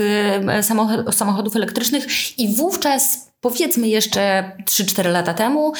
samochodów 1.11 1.55
elektrycznych 1.55 2.39
i 2.39 2.55
wówczas, 2.55 3.32
powiedzmy 3.43 3.87
jeszcze 3.87 4.51
3-4 4.65 5.11
lata 5.11 5.33
temu, 5.33 5.73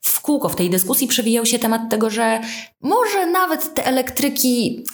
w 0.00 0.20
kółko 0.20 0.48
w 0.48 0.56
tej 0.56 0.70
dyskusji 0.70 1.08
przewijał 1.08 1.46
się 1.46 1.58
temat 1.58 1.82
tego, 1.90 2.10
że 2.10 2.40
może 2.80 3.26
nawet 3.26 3.74
te 3.74 3.86
elektryki 3.86 4.84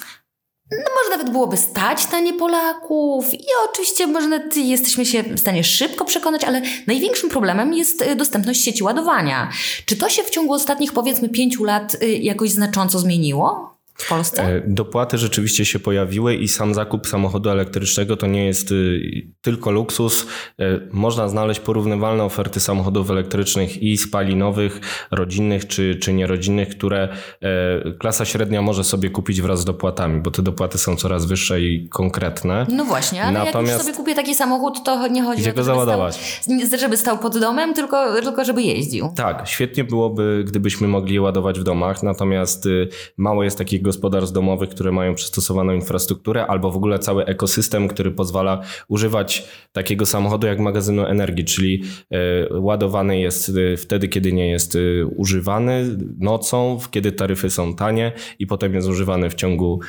no 0.70 0.90
może 1.02 1.10
nawet 1.10 1.30
byłoby 1.30 1.56
stać 1.56 2.10
na 2.10 2.20
nie 2.20 2.32
Polaków 2.32 3.34
i 3.34 3.46
oczywiście 3.70 4.06
może 4.06 4.48
jesteśmy 4.56 5.06
się 5.06 5.22
w 5.22 5.40
stanie 5.40 5.64
szybko 5.64 6.04
przekonać, 6.04 6.44
ale 6.44 6.62
największym 6.86 7.30
problemem 7.30 7.74
jest 7.74 8.02
y, 8.02 8.16
dostępność 8.16 8.64
sieci 8.64 8.84
ładowania. 8.84 9.50
Czy 9.86 9.96
to 9.96 10.08
się 10.08 10.22
w 10.22 10.30
ciągu 10.30 10.52
ostatnich 10.52 10.92
powiedzmy 10.92 11.28
pięciu 11.28 11.64
lat 11.64 11.96
y, 12.02 12.06
jakoś 12.06 12.50
znacząco 12.50 12.98
zmieniło? 12.98 13.73
W 13.94 14.08
Polsce? 14.08 14.42
E, 14.42 14.62
dopłaty 14.66 15.18
rzeczywiście 15.18 15.64
się 15.64 15.78
pojawiły 15.78 16.34
i 16.34 16.48
sam 16.48 16.74
zakup 16.74 17.06
samochodu 17.06 17.50
elektrycznego 17.50 18.16
to 18.16 18.26
nie 18.26 18.46
jest 18.46 18.72
y, 18.72 19.26
tylko 19.42 19.70
luksus. 19.70 20.26
E, 20.58 20.80
można 20.92 21.28
znaleźć 21.28 21.60
porównywalne 21.60 22.24
oferty 22.24 22.60
samochodów 22.60 23.10
elektrycznych 23.10 23.82
i 23.82 23.96
spalinowych, 23.96 24.80
rodzinnych 25.10 25.66
czy, 25.66 25.96
czy 25.96 26.12
nierodzinnych, 26.12 26.68
które 26.68 27.08
e, 27.40 27.92
klasa 27.92 28.24
średnia 28.24 28.62
może 28.62 28.84
sobie 28.84 29.10
kupić 29.10 29.42
wraz 29.42 29.60
z 29.60 29.64
dopłatami, 29.64 30.20
bo 30.20 30.30
te 30.30 30.42
dopłaty 30.42 30.78
są 30.78 30.96
coraz 30.96 31.26
wyższe 31.26 31.60
i 31.60 31.88
konkretne. 31.88 32.66
No 32.68 32.84
właśnie, 32.84 33.22
ale 33.22 33.38
Natomiast... 33.38 33.72
jak 33.72 33.76
już 33.76 33.86
sobie 33.86 33.96
kupię 33.96 34.14
taki 34.14 34.34
samochód, 34.34 34.84
to 34.84 35.08
nie 35.08 35.22
chodzi 35.22 35.42
Gdzie 35.42 35.50
o 35.50 35.54
to, 35.54 35.64
załadować? 35.64 36.42
Żeby 36.48 36.66
stał, 36.66 36.78
żeby 36.78 36.96
stał 36.96 37.18
pod 37.18 37.38
domem, 37.38 37.74
tylko, 37.74 38.22
tylko 38.22 38.44
żeby 38.44 38.62
jeździł. 38.62 39.12
Tak, 39.16 39.48
świetnie 39.48 39.84
byłoby, 39.84 40.44
gdybyśmy 40.46 40.88
mogli 40.88 41.14
je 41.14 41.22
ładować 41.22 41.60
w 41.60 41.62
domach, 41.62 42.02
natomiast 42.02 42.66
y, 42.66 42.88
mało 43.16 43.44
jest 43.44 43.58
takich 43.58 43.82
gospodarstw 43.84 44.34
domowych, 44.34 44.68
które 44.68 44.92
mają 44.92 45.14
przystosowaną 45.14 45.72
infrastrukturę 45.72 46.46
albo 46.46 46.70
w 46.70 46.76
ogóle 46.76 46.98
cały 46.98 47.24
ekosystem, 47.24 47.88
który 47.88 48.10
pozwala 48.10 48.60
używać 48.88 49.48
takiego 49.72 50.06
samochodu 50.06 50.46
jak 50.46 50.58
magazynu 50.58 51.06
energii, 51.06 51.44
czyli 51.44 51.82
e, 52.10 52.58
ładowany 52.58 53.20
jest 53.20 53.48
e, 53.48 53.76
wtedy, 53.76 54.08
kiedy 54.08 54.32
nie 54.32 54.50
jest 54.50 54.76
e, 54.76 55.06
używany, 55.06 55.98
nocą, 56.18 56.78
kiedy 56.90 57.12
taryfy 57.12 57.50
są 57.50 57.74
tanie 57.74 58.12
i 58.38 58.46
potem 58.46 58.74
jest 58.74 58.88
używany 58.88 59.30
w 59.30 59.34
ciągu 59.34 59.80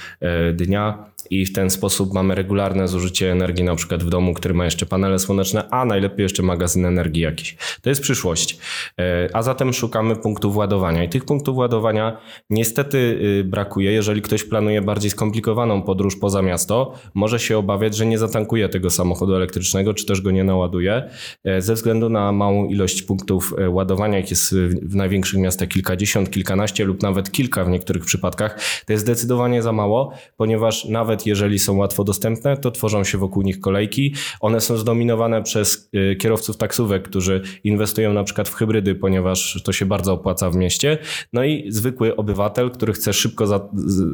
dnia 0.54 1.15
i 1.30 1.46
w 1.46 1.54
ten 1.54 1.70
sposób 1.70 2.14
mamy 2.14 2.36
regularne 2.36 2.88
zużycie 2.88 3.32
energii 3.32 3.64
na 3.64 3.76
przykład 3.76 4.04
w 4.04 4.10
domu, 4.10 4.34
który 4.34 4.54
ma 4.54 4.66
jeszcze 4.66 4.86
panele 4.86 5.20
słoneczne, 5.20 5.70
a 5.70 5.86
najlepiej 5.86 6.24
jeszcze 6.24 6.44
magazyn 6.44 6.86
energii 6.86 7.22
jakiś. 7.22 7.58
To 7.82 7.90
jest 7.90 8.02
przyszłość. 8.02 8.58
E, 9.00 9.30
a 9.34 9.42
zatem 9.42 9.74
szukamy 9.74 10.16
punktów 10.16 10.56
ładowania 10.56 11.04
i 11.04 11.10
tych 11.10 11.26
punktów 11.26 11.58
ładowania 11.58 12.18
niestety 12.50 12.98
y, 12.98 13.44
brakuje. 13.44 13.92
Jeżeli 13.92 14.22
ktoś 14.22 14.44
planuje 14.44 14.82
bardziej 14.82 15.12
skomplikowaną 15.12 15.82
podróż 15.82 16.16
poza 16.16 16.42
miasto, 16.42 16.94
może 17.14 17.40
się 17.40 17.58
obawiać, 17.58 17.96
że 17.96 18.06
nie 18.06 18.18
zatankuje 18.18 18.70
tego 18.70 18.90
samochodu 18.90 19.36
elektrycznego, 19.36 19.94
czy 19.94 20.06
też 20.06 20.22
go 20.22 20.32
nie 20.32 20.44
naładuje, 20.44 21.10
e, 21.44 21.62
ze 21.62 21.74
względu 21.74 22.10
na 22.10 22.32
małą 22.32 22.66
ilość 22.66 23.02
punktów 23.02 23.54
e, 23.58 23.70
ładowania, 23.70 24.18
jak 24.18 24.30
jest 24.30 24.56
w 24.82 24.96
największych 24.96 25.40
miastach 25.40 25.68
kilkadziesiąt, 25.68 26.30
kilkanaście 26.30 26.86
lub 26.86 27.04
nawet 27.04 27.32
kilka 27.32 27.66
w 27.66 27.70
niektórych 27.70 28.06
przypadkach. 28.06 28.60
To 28.86 28.94
jest 28.94 29.04
zdecydowanie 29.04 29.62
za 29.62 29.72
mało, 29.72 30.12
ponieważ 30.38 30.86
nawet 30.86 31.15
nawet 31.16 31.28
jeżeli 31.28 31.60
są 31.60 31.78
łatwo 31.78 32.04
dostępne, 32.04 32.58
to 32.58 32.72
tworzą 32.72 33.04
się 33.04 33.18
wokół 33.18 33.44
nich 33.44 33.60
kolejki. 33.60 34.14
One 34.40 34.62
są 34.62 34.78
zdominowane 34.78 35.44
przez 35.44 35.90
y, 35.96 36.16
kierowców 36.16 36.58
taksówek, 36.58 37.04
którzy 37.04 37.42
inwestują 37.64 38.14
na 38.14 38.24
przykład 38.24 38.50
w 38.50 38.54
hybrydy, 38.54 38.96
ponieważ 38.96 39.62
to 39.64 39.74
się 39.74 39.86
bardzo 39.86 40.14
opłaca 40.14 40.50
w 40.50 40.56
mieście. 40.56 40.98
No 41.34 41.44
i 41.44 41.66
zwykły 41.72 42.16
obywatel, 42.16 42.72
który 42.72 42.94
chce 42.94 43.14
szybko 43.14 43.48
za, 43.48 43.70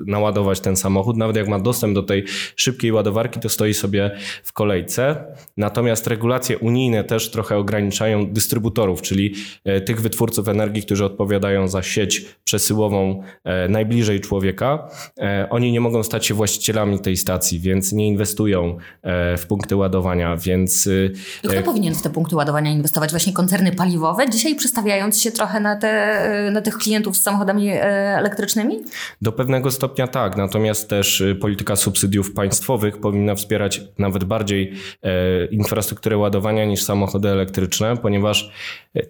naładować 0.07 0.59
ten 0.59 0.75
samochód, 0.75 1.17
nawet 1.17 1.35
jak 1.35 1.47
ma 1.47 1.59
dostęp 1.59 1.95
do 1.95 2.03
tej 2.03 2.23
szybkiej 2.55 2.91
ładowarki, 2.91 3.39
to 3.39 3.49
stoi 3.49 3.73
sobie 3.73 4.11
w 4.43 4.53
kolejce. 4.53 5.25
Natomiast 5.57 6.07
regulacje 6.07 6.57
unijne 6.57 7.03
też 7.03 7.31
trochę 7.31 7.57
ograniczają 7.57 8.33
dystrybutorów, 8.33 9.01
czyli 9.01 9.33
e, 9.63 9.81
tych 9.81 10.01
wytwórców 10.01 10.47
energii, 10.47 10.83
którzy 10.83 11.05
odpowiadają 11.05 11.67
za 11.67 11.83
sieć 11.83 12.25
przesyłową 12.43 13.23
e, 13.43 13.67
najbliżej 13.67 14.19
człowieka. 14.19 14.89
E, 15.19 15.47
oni 15.49 15.71
nie 15.71 15.81
mogą 15.81 16.03
stać 16.03 16.25
się 16.25 16.33
właścicielami 16.33 16.90
tej 16.99 17.17
stacji, 17.17 17.59
więc 17.59 17.91
nie 17.91 18.07
inwestują 18.07 18.77
e, 19.01 19.37
w 19.37 19.47
punkty 19.47 19.75
ładowania, 19.75 20.37
więc... 20.37 20.89
I 21.43 21.47
kto 21.47 21.57
e, 21.57 21.63
powinien 21.63 21.95
w 21.95 22.01
te 22.01 22.09
punkty 22.09 22.35
ładowania 22.35 22.71
inwestować? 22.71 23.09
Właśnie 23.09 23.33
koncerny 23.33 23.71
paliwowe, 23.71 24.29
dzisiaj 24.29 24.55
przestawiając 24.55 25.21
się 25.21 25.31
trochę 25.31 25.59
na, 25.59 25.75
te, 25.75 25.87
e, 25.87 26.51
na 26.51 26.61
tych 26.61 26.77
klientów 26.77 27.17
z 27.17 27.21
samochodami 27.21 27.69
elektrycznymi? 27.71 28.79
Do 29.21 29.31
pewnego 29.31 29.71
stopnia 29.71 30.07
tak, 30.07 30.37
natomiast 30.37 30.89
też 30.89 31.23
polityka 31.41 31.75
subsydiów 31.75 32.33
państwowych 32.33 32.97
powinna 32.97 33.35
wspierać 33.35 33.81
nawet 33.97 34.23
bardziej 34.23 34.73
infrastrukturę 35.51 36.17
ładowania 36.17 36.65
niż 36.65 36.83
samochody 36.83 37.29
elektryczne, 37.29 37.97
ponieważ 37.97 38.51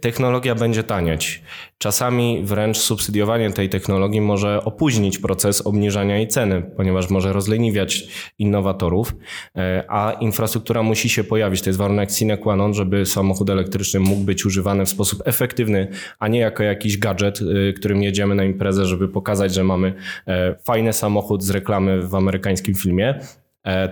technologia 0.02 0.56
będzie 0.56 0.84
tanieć. 0.84 1.42
Czasami 1.78 2.42
wręcz 2.44 2.78
subsydiowanie 2.78 3.52
tej 3.52 3.70
technologii 3.70 4.22
może 4.22 4.64
opóźnić 4.66 5.18
proces 5.20 5.68
obniżania 5.68 6.18
jej 6.18 6.28
ceny, 6.28 6.62
ponieważ 6.78 7.10
może 7.10 7.34
rozleniwiać 7.72 8.08
innowatorów, 8.40 9.16
e, 9.58 9.84
a 9.88 10.12
infrastruktura 10.12 10.84
musi 10.84 11.10
się 11.10 11.24
pojawić. 11.24 11.62
To 11.62 11.70
jest 11.70 11.80
warunek 11.80 12.12
sine 12.12 12.38
qua 12.38 12.56
non, 12.56 12.74
żeby 12.74 13.06
samochód 13.06 13.50
elektryczny 13.50 14.00
mógł 14.00 14.24
być 14.24 14.46
używany 14.46 14.86
w 14.86 14.90
sposób 14.90 15.22
efektywny, 15.26 15.88
a 16.20 16.28
nie 16.28 16.40
jako 16.40 16.64
jakiś 16.64 16.98
gadżet, 16.98 17.40
e, 17.42 17.74
którym 17.74 18.04
jedziemy 18.04 18.36
na 18.36 18.44
imprezę, 18.44 18.86
żeby 18.86 19.08
pokazać, 19.08 19.54
że 19.54 19.64
mamy 19.64 19.94
e, 20.28 20.56
fajny 20.64 20.94
samochód 20.94 21.44
z 21.44 21.50
reklamy 21.50 22.02
w 22.02 22.16
amerykańskim 22.16 22.76
filmie, 22.76 23.20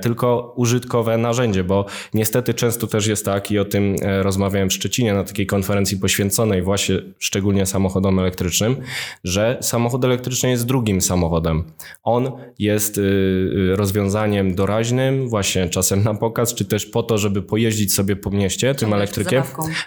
tylko 0.02 0.54
użytkowe 0.56 1.18
narzędzie, 1.18 1.64
bo 1.64 1.86
niestety 2.14 2.54
często 2.54 2.88
też 2.88 3.08
jest 3.08 3.26
tak 3.26 3.52
i 3.52 3.60
o 3.60 3.66
tym 3.66 3.96
e, 4.02 4.24
rozmawiałem 4.24 4.70
w 4.70 4.74
Szczecinie 4.74 5.14
na 5.14 5.24
takiej 5.24 5.46
konferencji 5.46 5.98
poświęconej 5.98 6.62
właśnie 6.62 6.96
szczególnie 7.20 7.66
samochodom 7.66 8.20
elektrycznym, 8.20 8.76
że 9.24 9.58
samochód 9.62 10.06
elektryczny 10.06 10.50
jest 10.50 10.66
drugim 10.66 11.02
samochodem. 11.02 11.64
On 12.04 12.32
jest 12.60 12.98
y, 12.98 13.02
y, 13.02 13.76
rozwiązaniem 13.76 14.56
doraźnym, 14.56 15.30
właśnie 15.30 15.70
czasem 15.70 16.04
na 16.04 16.14
pokaz, 16.14 16.54
czy 16.54 16.66
też 16.66 16.86
po 16.86 17.04
to, 17.04 17.18
żeby 17.18 17.42
pojeździć 17.42 17.94
sobie 17.94 18.16
po 18.16 18.32
mieście 18.32 18.76
tym 18.76 18.94
elektrykiem, 18.94 19.44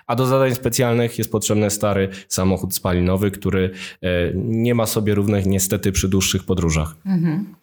a 0.07 0.17
do 0.17 0.27
zadań 0.27 0.55
specjalnych 0.55 1.19
jest 1.19 1.33
potrzebny 1.33 1.71
stary 1.71 2.09
samochód 2.29 2.75
spalinowy, 2.75 3.31
który 3.31 3.71
e, 4.03 4.09
nie 4.35 4.75
ma 4.75 4.87
sobie 4.87 5.15
równych 5.15 5.47
niestety 5.47 5.93
przy 5.93 6.09
dłuższych 6.09 6.45
podróżach. 6.45 6.95
Mhm. 7.07 7.55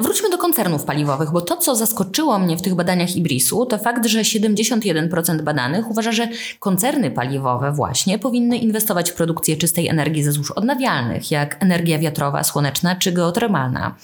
Wróćmy 0.00 0.30
do 0.30 0.38
koncernów 0.66 0.86
paliwowych, 0.86 1.30
bo 1.30 1.40
to, 1.40 1.56
co 1.56 1.76
zaskoczyło 1.76 2.38
mnie 2.38 2.56
w 2.56 2.62
tych 2.62 2.74
badaniach 2.74 3.16
Ibrisu, 3.16 3.66
to 3.66 3.78
fakt, 3.78 4.06
że 4.06 4.20
71% 4.20 5.42
badanych 5.42 5.90
uważa, 5.90 6.12
że 6.12 6.28
koncerny 6.58 7.10
paliwowe 7.10 7.72
właśnie 7.72 8.18
powinny 8.18 8.58
inwestować 8.58 9.10
w 9.10 9.14
produkcję 9.14 9.56
czystej 9.56 9.88
energii 9.88 10.22
ze 10.22 10.32
złóż 10.32 10.50
odnawialnych, 10.50 11.30
jak 11.30 11.62
energia 11.62 11.98
wiatrowa, 11.98 12.44
słoneczna 12.44 12.96
czy 12.96 13.12
geotermalna. 13.12 13.94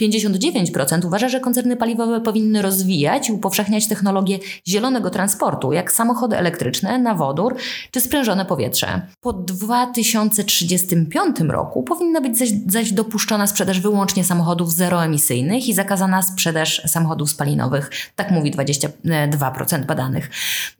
59% 0.00 1.06
uważa, 1.06 1.28
że 1.28 1.40
koncerny 1.40 1.76
paliwowe 1.76 2.20
powinny 2.20 2.62
rozwijać 2.62 3.28
i 3.28 3.32
upowszechniać 3.32 3.88
technologię 3.88 4.38
zielonego 4.68 5.10
transportu, 5.10 5.72
jak 5.72 5.92
samochody 5.92 6.36
elektryczne, 6.36 6.98
na 6.98 7.14
wodór 7.14 7.56
czy 7.90 8.00
sprężone 8.00 8.44
powietrze. 8.44 9.02
Po 9.20 9.32
2035 9.32 11.36
roku 11.48 11.82
powinna 11.82 12.20
być 12.20 12.38
zaś, 12.38 12.50
zaś 12.66 12.92
dopuszczona 12.92 13.46
sprzedaż 13.46 13.80
wyłącznie 13.80 14.24
samochodów 14.24 14.72
zeroemisyjnych 14.72 15.68
i 15.68 15.74
zakazana 15.74 16.05
sprzedaż 16.22 16.82
samochodów 16.86 17.30
spalinowych. 17.30 17.90
Tak 18.16 18.30
mówi 18.30 18.52
22% 18.52 19.84
badanych. 19.84 20.30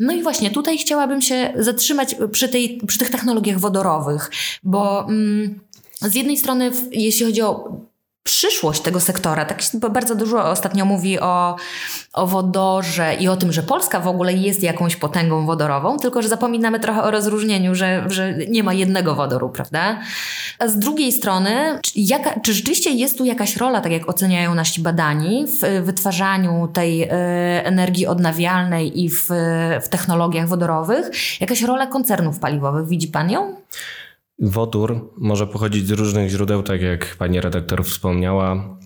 No 0.00 0.12
i 0.12 0.23
właśnie 0.23 0.50
tutaj 0.50 0.78
chciałabym 0.78 1.23
się 1.23 1.52
zatrzymać 1.56 2.16
przy, 2.33 2.49
tej, 2.49 2.80
przy 2.87 2.99
tych 2.99 3.11
technologiach 3.11 3.59
wodorowych, 3.59 4.30
bo 4.62 5.09
mm, 5.09 5.61
z 6.00 6.14
jednej 6.14 6.37
strony, 6.37 6.71
jeśli 6.90 7.26
chodzi 7.26 7.42
o 7.42 7.80
przyszłość 8.26 8.80
tego 8.80 9.00
sektora. 9.00 9.45
Tak 9.45 9.59
bardzo 9.90 10.14
dużo 10.14 10.50
ostatnio 10.50 10.85
mówi 10.85 11.21
o, 11.21 11.56
o 12.12 12.26
wodorze 12.26 13.14
i 13.14 13.28
o 13.28 13.37
tym, 13.37 13.52
że 13.52 13.62
Polska 13.62 14.00
w 14.00 14.09
ogóle 14.09 14.33
jest 14.33 14.62
jakąś 14.62 14.97
potęgą 14.97 15.47
wodorową, 15.47 15.99
tylko 15.99 16.23
że 16.23 16.28
zapominamy 16.28 16.80
trochę 16.80 17.02
o 17.02 17.11
rozróżnieniu, 17.11 17.75
że, 17.75 18.04
że 18.06 18.35
nie 18.49 18.62
ma 18.62 18.75
jednego 18.75 19.14
wodoru, 19.14 19.49
prawda? 19.49 20.00
A 20.59 20.68
z 20.68 20.78
drugiej 20.78 21.12
strony, 21.12 21.78
czy, 21.83 21.92
jaka, 21.95 22.40
czy 22.40 22.54
rzeczywiście 22.54 22.90
jest 22.90 23.18
tu 23.18 23.25
jakaś 23.25 23.56
rola, 23.56 23.80
tak 23.80 23.92
jak 23.92 24.09
oceniają 24.09 24.54
nasi 24.54 24.80
badani, 24.80 25.47
w 25.47 25.85
wytwarzaniu 25.85 26.68
tej 26.73 27.02
y, 27.02 27.09
energii 27.64 28.06
odnawialnej 28.06 29.04
i 29.04 29.11
w, 29.11 29.28
w 29.83 29.88
technologiach 29.88 30.49
wodorowych? 30.49 31.11
Jakaś 31.40 31.62
rola 31.62 31.87
koncernów 31.87 32.38
paliwowych, 32.38 32.88
widzi 32.88 33.09
Pan 33.09 33.30
ją? 33.30 33.56
Wodór 34.38 35.11
może 35.19 35.47
pochodzić 35.47 35.87
z 35.87 35.90
różnych 35.90 36.31
źródeł, 36.31 36.62
tak 36.62 36.83
jak 36.83 37.16
pani 37.16 37.40
redaktor 37.40 37.85
wspomniała. 37.85 38.76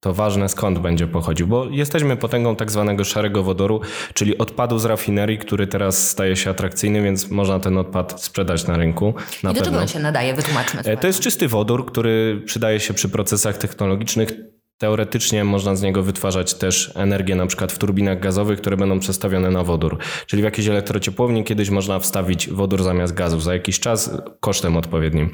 to 0.00 0.14
ważne 0.14 0.48
skąd 0.48 0.78
będzie 0.78 1.06
pochodził, 1.06 1.46
bo 1.46 1.64
jesteśmy 1.70 2.16
potęgą 2.16 2.56
tak 2.56 2.70
zwanego 2.70 3.04
szarego 3.04 3.42
wodoru, 3.42 3.80
czyli 4.14 4.38
odpadu 4.38 4.78
z 4.78 4.84
rafinerii, 4.84 5.38
który 5.38 5.66
teraz 5.66 6.08
staje 6.08 6.36
się 6.36 6.50
atrakcyjny, 6.50 7.02
więc 7.02 7.30
można 7.30 7.60
ten 7.60 7.78
odpad 7.78 8.22
sprzedać 8.22 8.66
na 8.66 8.76
rynku. 8.76 9.14
Na 9.42 9.50
I 9.50 9.54
do 9.54 9.62
czego 9.62 9.78
on 9.78 9.88
się 9.88 9.98
nadaje? 9.98 10.34
Wytłumaczmy. 10.34 10.80
E, 10.80 10.96
to 10.96 11.06
jest 11.06 11.20
czysty 11.20 11.48
wodór, 11.48 11.86
który 11.86 12.42
przydaje 12.46 12.80
się 12.80 12.94
przy 12.94 13.08
procesach 13.08 13.56
technologicznych 13.56 14.32
Teoretycznie 14.78 15.44
można 15.44 15.76
z 15.76 15.82
niego 15.82 16.02
wytwarzać 16.02 16.54
też 16.54 16.92
energię 16.96 17.34
na 17.34 17.46
przykład 17.46 17.72
w 17.72 17.78
turbinach 17.78 18.20
gazowych, 18.20 18.60
które 18.60 18.76
będą 18.76 19.00
przestawione 19.00 19.50
na 19.50 19.64
wodór. 19.64 19.98
Czyli 20.26 20.42
w 20.42 20.44
jakiejś 20.44 20.68
elektrociepłowni 20.68 21.44
kiedyś 21.44 21.70
można 21.70 21.98
wstawić 21.98 22.48
wodór 22.48 22.82
zamiast 22.82 23.14
gazu 23.14 23.40
za 23.40 23.52
jakiś 23.52 23.80
czas 23.80 24.10
kosztem 24.40 24.76
odpowiednim. 24.76 25.30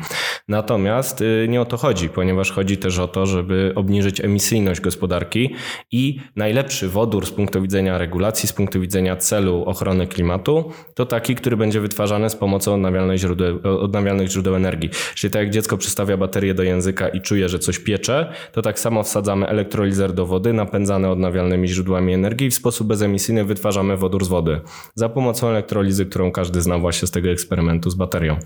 Natomiast 0.48 1.20
y, 1.20 1.46
nie 1.48 1.60
o 1.60 1.64
to 1.64 1.76
chodzi, 1.76 2.08
ponieważ 2.08 2.52
chodzi 2.52 2.76
też 2.76 2.98
o 2.98 3.08
to, 3.08 3.26
żeby 3.26 3.72
obniżyć 3.74 4.20
emisyjność 4.20 4.80
gospodarki 4.80 5.54
i 5.92 6.20
najlepszy 6.36 6.88
wodór 6.88 7.26
z 7.26 7.30
punktu 7.30 7.62
widzenia 7.62 7.98
regulacji, 7.98 8.48
z 8.48 8.52
punktu 8.52 8.80
widzenia 8.80 9.16
celu 9.16 9.64
ochrony 9.66 10.06
klimatu, 10.06 10.72
to 10.94 11.06
taki, 11.06 11.34
który 11.34 11.56
będzie 11.56 11.80
wytwarzany 11.80 12.30
z 12.30 12.36
pomocą 12.36 12.74
odnawialnych 12.74 13.18
źródeł, 13.18 13.60
odnawialnych 13.80 14.28
źródeł 14.28 14.54
energii. 14.54 14.90
Czyli 15.14 15.30
tak 15.30 15.42
jak 15.42 15.50
dziecko 15.50 15.78
przystawia 15.78 16.16
baterię 16.16 16.54
do 16.54 16.62
języka 16.62 17.08
i 17.08 17.20
czuje, 17.20 17.48
że 17.48 17.58
coś 17.58 17.78
piecze, 17.78 18.32
to 18.52 18.62
tak 18.62 18.78
samo 18.78 19.02
wsadza 19.02 19.33
wsadzamy 19.34 19.46
elektrolizer 19.46 20.12
do 20.12 20.26
wody 20.26 20.52
napędzany 20.52 21.10
odnawialnymi 21.10 21.68
źródłami 21.68 22.12
energii 22.12 22.46
i 22.46 22.50
w 22.50 22.54
sposób 22.54 22.86
bezemisyjny 22.86 23.44
wytwarzamy 23.44 23.96
wodór 23.96 24.24
z 24.24 24.28
wody 24.28 24.60
za 24.94 25.08
pomocą 25.08 25.48
elektrolizy, 25.48 26.06
którą 26.06 26.32
każdy 26.32 26.62
zna 26.62 26.78
właśnie 26.78 27.08
z 27.08 27.10
tego 27.10 27.28
eksperymentu 27.28 27.90
z 27.90 27.94
baterią. 27.94 28.36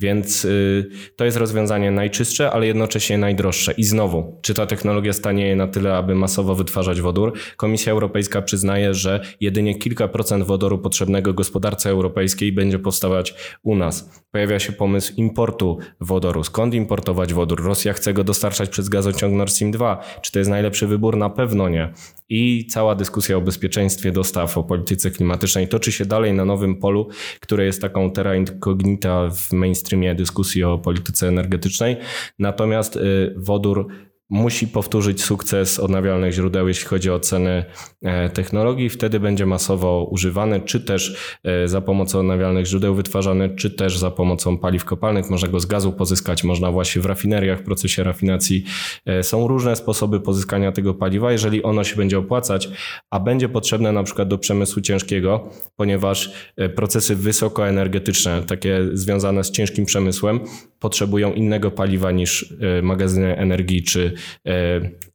Więc 0.00 0.44
y, 0.44 0.90
to 1.16 1.24
jest 1.24 1.36
rozwiązanie 1.36 1.90
najczystsze, 1.90 2.50
ale 2.50 2.66
jednocześnie 2.66 3.18
najdroższe. 3.18 3.72
I 3.72 3.84
znowu, 3.84 4.38
czy 4.42 4.54
ta 4.54 4.66
technologia 4.66 5.12
stanieje 5.12 5.56
na 5.56 5.66
tyle, 5.66 5.96
aby 5.96 6.14
masowo 6.14 6.54
wytwarzać 6.54 7.00
wodór? 7.00 7.32
Komisja 7.56 7.92
Europejska 7.92 8.42
przyznaje, 8.42 8.94
że 8.94 9.20
jedynie 9.40 9.74
kilka 9.74 10.08
procent 10.08 10.44
wodoru 10.44 10.78
potrzebnego 10.78 11.32
gospodarce 11.32 11.90
europejskiej 11.90 12.52
będzie 12.52 12.78
powstawać 12.78 13.34
u 13.62 13.76
nas. 13.76 14.10
Pojawia 14.32 14.58
się 14.58 14.72
pomysł 14.72 15.12
importu 15.16 15.78
wodoru. 16.00 16.44
Skąd 16.44 16.74
importować 16.74 17.34
wodór? 17.34 17.64
Rosja 17.64 17.92
chce 17.92 18.12
go 18.12 18.24
dostarczać 18.24 18.68
przez 18.68 18.88
gazociąg 18.88 19.34
Nord 19.34 19.52
Stream 19.52 19.70
2. 19.70 20.04
Czy 20.22 20.29
to 20.30 20.38
jest 20.38 20.50
najlepszy 20.50 20.86
wybór? 20.86 21.16
Na 21.16 21.30
pewno 21.30 21.68
nie. 21.68 21.92
I 22.28 22.66
cała 22.66 22.94
dyskusja 22.94 23.36
o 23.36 23.40
bezpieczeństwie 23.40 24.12
dostaw, 24.12 24.58
o 24.58 24.64
polityce 24.64 25.10
klimatycznej 25.10 25.68
toczy 25.68 25.92
się 25.92 26.04
dalej 26.04 26.32
na 26.32 26.44
nowym 26.44 26.76
polu, 26.76 27.08
które 27.40 27.64
jest 27.64 27.80
taką 27.80 28.10
terra 28.10 28.36
incognita 28.36 29.30
w 29.30 29.52
mainstreamie 29.52 30.14
dyskusji 30.14 30.64
o 30.64 30.78
polityce 30.78 31.28
energetycznej. 31.28 31.96
Natomiast 32.38 32.96
y, 32.96 33.34
wodór 33.36 33.88
musi 34.30 34.68
powtórzyć 34.68 35.24
sukces 35.24 35.80
odnawialnych 35.80 36.32
źródeł, 36.32 36.68
jeśli 36.68 36.86
chodzi 36.86 37.10
o 37.10 37.20
ceny 37.20 37.64
e, 38.02 38.30
technologii, 38.30 38.88
wtedy 38.88 39.20
będzie 39.20 39.46
masowo 39.46 40.08
używany, 40.10 40.60
czy 40.60 40.80
też 40.80 41.16
e, 41.44 41.68
za 41.68 41.80
pomocą 41.80 42.18
odnawialnych 42.18 42.66
źródeł 42.66 42.94
wytwarzany, 42.94 43.56
czy 43.56 43.70
też 43.70 43.98
za 43.98 44.10
pomocą 44.10 44.58
paliw 44.58 44.84
kopalnych. 44.84 45.30
Można 45.30 45.48
go 45.48 45.60
z 45.60 45.66
gazu 45.66 45.92
pozyskać, 45.92 46.44
można 46.44 46.72
właśnie 46.72 47.02
w 47.02 47.06
rafineriach, 47.06 47.60
w 47.60 47.62
procesie 47.62 48.04
rafinacji. 48.04 48.64
E, 49.06 49.22
są 49.22 49.48
różne 49.48 49.76
sposoby 49.76 50.20
pozyskania 50.20 50.72
tego 50.72 50.94
paliwa, 50.94 51.32
jeżeli 51.32 51.62
ono 51.62 51.84
się 51.84 51.96
będzie 51.96 52.18
opłacać, 52.18 52.68
a 53.10 53.20
będzie 53.20 53.48
potrzebne 53.48 53.92
na 53.92 54.02
przykład 54.02 54.28
do 54.28 54.38
przemysłu 54.38 54.82
ciężkiego, 54.82 55.50
ponieważ 55.76 56.32
procesy 56.76 57.16
wysokoenergetyczne, 57.16 58.42
takie 58.42 58.80
związane 58.92 59.44
z 59.44 59.50
ciężkim 59.50 59.84
przemysłem, 59.84 60.40
potrzebują 60.78 61.32
innego 61.32 61.70
paliwa 61.70 62.10
niż 62.10 62.54
magazyny 62.82 63.36
energii 63.36 63.82
czy 63.82 64.14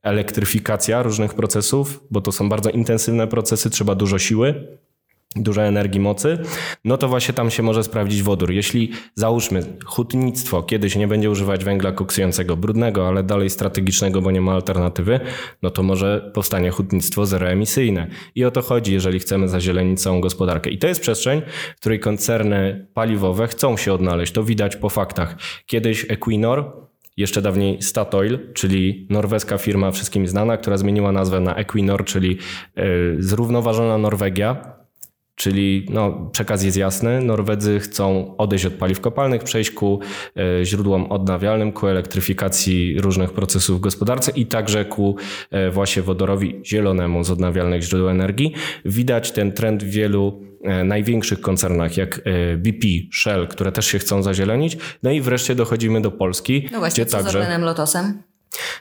elektryfikacja 0.03 1.03
różnych 1.03 1.33
procesów, 1.33 2.03
bo 2.11 2.21
to 2.21 2.31
są 2.31 2.49
bardzo 2.49 2.69
intensywne 2.69 3.27
procesy, 3.27 3.69
trzeba 3.69 3.95
dużo 3.95 4.19
siły, 4.19 4.77
dużo 5.35 5.63
energii 5.63 5.99
mocy, 5.99 6.37
no 6.85 6.97
to 6.97 7.07
właśnie 7.07 7.33
tam 7.33 7.51
się 7.51 7.63
może 7.63 7.83
sprawdzić 7.83 8.23
wodór. 8.23 8.51
Jeśli 8.51 8.91
załóżmy 9.15 9.63
hutnictwo 9.85 10.63
kiedyś 10.63 10.95
nie 10.95 11.07
będzie 11.07 11.31
używać 11.31 11.63
węgla 11.63 11.91
koksującego 11.91 12.57
brudnego, 12.57 13.07
ale 13.07 13.23
dalej 13.23 13.49
strategicznego, 13.49 14.21
bo 14.21 14.31
nie 14.31 14.41
ma 14.41 14.53
alternatywy, 14.53 15.19
no 15.61 15.69
to 15.69 15.83
może 15.83 16.31
powstanie 16.33 16.71
hutnictwo 16.71 17.25
zeroemisyjne. 17.25 18.07
I 18.35 18.45
o 18.45 18.51
to 18.51 18.61
chodzi, 18.61 18.93
jeżeli 18.93 19.19
chcemy 19.19 19.47
zazielenić 19.47 20.01
całą 20.01 20.21
gospodarkę. 20.21 20.69
I 20.69 20.77
to 20.77 20.87
jest 20.87 21.01
przestrzeń, 21.01 21.41
w 21.75 21.79
której 21.79 21.99
koncerny 21.99 22.87
paliwowe 22.93 23.47
chcą 23.47 23.77
się 23.77 23.93
odnaleźć. 23.93 24.33
To 24.33 24.43
widać 24.43 24.75
po 24.75 24.89
faktach. 24.89 25.35
Kiedyś 25.65 26.05
Equinor 26.09 26.84
jeszcze 27.17 27.41
dawniej 27.41 27.81
Statoil, 27.81 28.39
czyli 28.53 29.07
norweska 29.09 29.57
firma 29.57 29.91
wszystkim 29.91 30.27
znana, 30.27 30.57
która 30.57 30.77
zmieniła 30.77 31.11
nazwę 31.11 31.39
na 31.39 31.55
Equinor, 31.55 32.05
czyli 32.05 32.37
e, 32.75 32.85
zrównoważona 33.19 33.97
Norwegia. 33.97 34.75
Czyli 35.35 35.85
no, 35.89 36.29
przekaz 36.31 36.63
jest 36.63 36.77
jasny. 36.77 37.21
Norwedzy 37.21 37.79
chcą 37.79 38.37
odejść 38.37 38.65
od 38.65 38.73
paliw 38.73 39.01
kopalnych, 39.01 39.43
przejść 39.43 39.71
ku 39.71 39.99
e, 40.37 40.65
źródłom 40.65 41.11
odnawialnym, 41.11 41.71
ku 41.71 41.87
elektryfikacji 41.87 43.01
różnych 43.01 43.33
procesów 43.33 43.77
w 43.77 43.81
gospodarce 43.81 44.31
i 44.35 44.45
także 44.45 44.85
ku 44.85 45.15
e, 45.51 45.71
właśnie 45.71 46.01
wodorowi 46.01 46.61
zielonemu 46.65 47.23
z 47.23 47.31
odnawialnych 47.31 47.81
źródeł 47.81 48.09
energii. 48.09 48.53
Widać 48.85 49.31
ten 49.31 49.51
trend 49.51 49.83
w 49.83 49.89
wielu 49.89 50.41
największych 50.85 51.41
koncernach 51.41 51.97
jak 51.97 52.21
e, 52.25 52.57
BP, 52.57 52.87
Shell, 53.13 53.47
które 53.47 53.71
też 53.71 53.85
się 53.85 53.99
chcą 53.99 54.23
zazielenić. 54.23 54.77
No 55.03 55.11
i 55.11 55.21
wreszcie 55.21 55.55
dochodzimy 55.55 56.01
do 56.01 56.11
Polski. 56.11 56.69
No 56.71 56.79
właśnie, 56.79 57.03
gdzie 57.03 57.11
co 57.11 57.17
także... 57.17 57.31
z 57.31 57.35
Orlenem 57.35 57.61
Lotosem? 57.61 58.23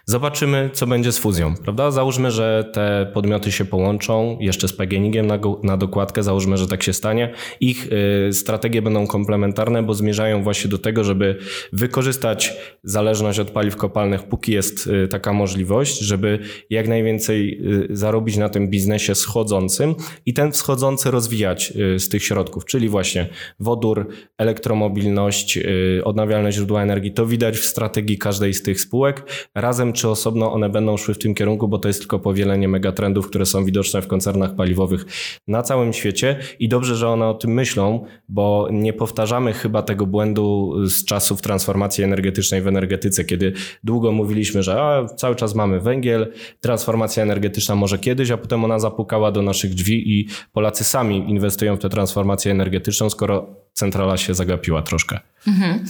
Zobaczymy, 0.06 0.70
co 0.72 0.86
będzie 0.86 1.12
z 1.12 1.18
fuzją, 1.18 1.54
prawda? 1.56 1.90
Załóżmy, 1.90 2.30
że 2.30 2.70
te 2.72 3.10
podmioty 3.14 3.52
się 3.52 3.64
połączą, 3.64 4.36
jeszcze 4.40 4.68
z 4.68 4.72
PGNiG-iem 4.72 5.26
na, 5.26 5.38
na 5.62 5.76
dokładkę, 5.76 6.22
załóżmy, 6.22 6.56
że 6.56 6.68
tak 6.68 6.82
się 6.82 6.92
stanie. 6.92 7.32
Ich 7.60 7.88
y, 8.28 8.32
strategie 8.32 8.82
będą 8.82 9.06
komplementarne, 9.06 9.82
bo 9.82 9.94
zmierzają 9.94 10.42
właśnie 10.42 10.70
do 10.70 10.78
tego, 10.78 11.04
żeby 11.04 11.38
wykorzystać 11.72 12.52
zależność 12.82 13.38
od 13.38 13.50
paliw 13.50 13.76
kopalnych, 13.76 14.22
póki 14.22 14.52
jest 14.52 14.86
y, 14.86 15.08
taka 15.08 15.32
możliwość, 15.32 15.98
żeby 15.98 16.38
jak 16.70 16.88
najwięcej 16.88 17.60
y, 17.90 17.96
zarobić 17.96 18.36
na 18.36 18.48
tym 18.48 18.68
biznesie 18.68 19.14
schodzącym 19.14 19.94
i 20.26 20.34
ten 20.34 20.52
wschodzący 20.52 21.10
rozwijać 21.10 21.72
y, 21.76 21.98
z 21.98 22.08
tych 22.08 22.24
środków, 22.24 22.64
czyli 22.64 22.88
właśnie 22.88 23.28
wodór, 23.60 24.08
elektromobilność, 24.38 25.56
y, 25.56 26.00
odnawialne 26.04 26.52
źródła 26.52 26.82
energii. 26.82 27.12
To 27.12 27.26
widać 27.26 27.56
w 27.56 27.64
strategii 27.64 28.18
każdej 28.18 28.54
z 28.54 28.62
tych 28.62 28.80
spółek 28.80 29.22
razem 29.54 29.92
czy 29.92 30.08
osobno 30.08 30.52
one 30.52 30.68
będą 30.68 30.96
szły 30.96 31.14
w 31.14 31.18
tym 31.18 31.34
kierunku, 31.34 31.68
bo 31.68 31.78
to 31.78 31.88
jest 31.88 32.00
tylko 32.00 32.18
powielenie 32.18 32.68
megatrendów, 32.68 33.28
które 33.28 33.46
są 33.46 33.64
widoczne 33.64 34.02
w 34.02 34.06
koncernach 34.06 34.54
paliwowych 34.54 35.06
na 35.48 35.62
całym 35.62 35.92
świecie 35.92 36.38
i 36.58 36.68
dobrze, 36.68 36.96
że 36.96 37.08
one 37.08 37.26
o 37.26 37.34
tym 37.34 37.50
myślą, 37.50 38.04
bo 38.28 38.68
nie 38.72 38.92
powtarzamy 38.92 39.52
chyba 39.52 39.82
tego 39.82 40.06
błędu 40.06 40.74
z 40.86 41.04
czasów 41.04 41.42
transformacji 41.42 42.04
energetycznej 42.04 42.62
w 42.62 42.66
energetyce, 42.66 43.24
kiedy 43.24 43.52
długo 43.84 44.12
mówiliśmy, 44.12 44.62
że 44.62 44.82
a, 44.82 45.04
cały 45.04 45.36
czas 45.36 45.54
mamy 45.54 45.80
węgiel, 45.80 46.32
transformacja 46.60 47.22
energetyczna 47.22 47.74
może 47.74 47.98
kiedyś, 47.98 48.30
a 48.30 48.36
potem 48.36 48.64
ona 48.64 48.78
zapukała 48.78 49.32
do 49.32 49.42
naszych 49.42 49.74
drzwi 49.74 50.18
i 50.18 50.28
Polacy 50.52 50.84
sami 50.84 51.30
inwestują 51.30 51.76
w 51.76 51.78
tę 51.78 51.88
transformację 51.88 52.52
energetyczną, 52.52 53.10
skoro 53.10 53.46
centrala 53.72 54.16
się 54.16 54.34
zagapiła 54.34 54.82
troszkę. 54.82 55.20
Mhm. 55.46 55.84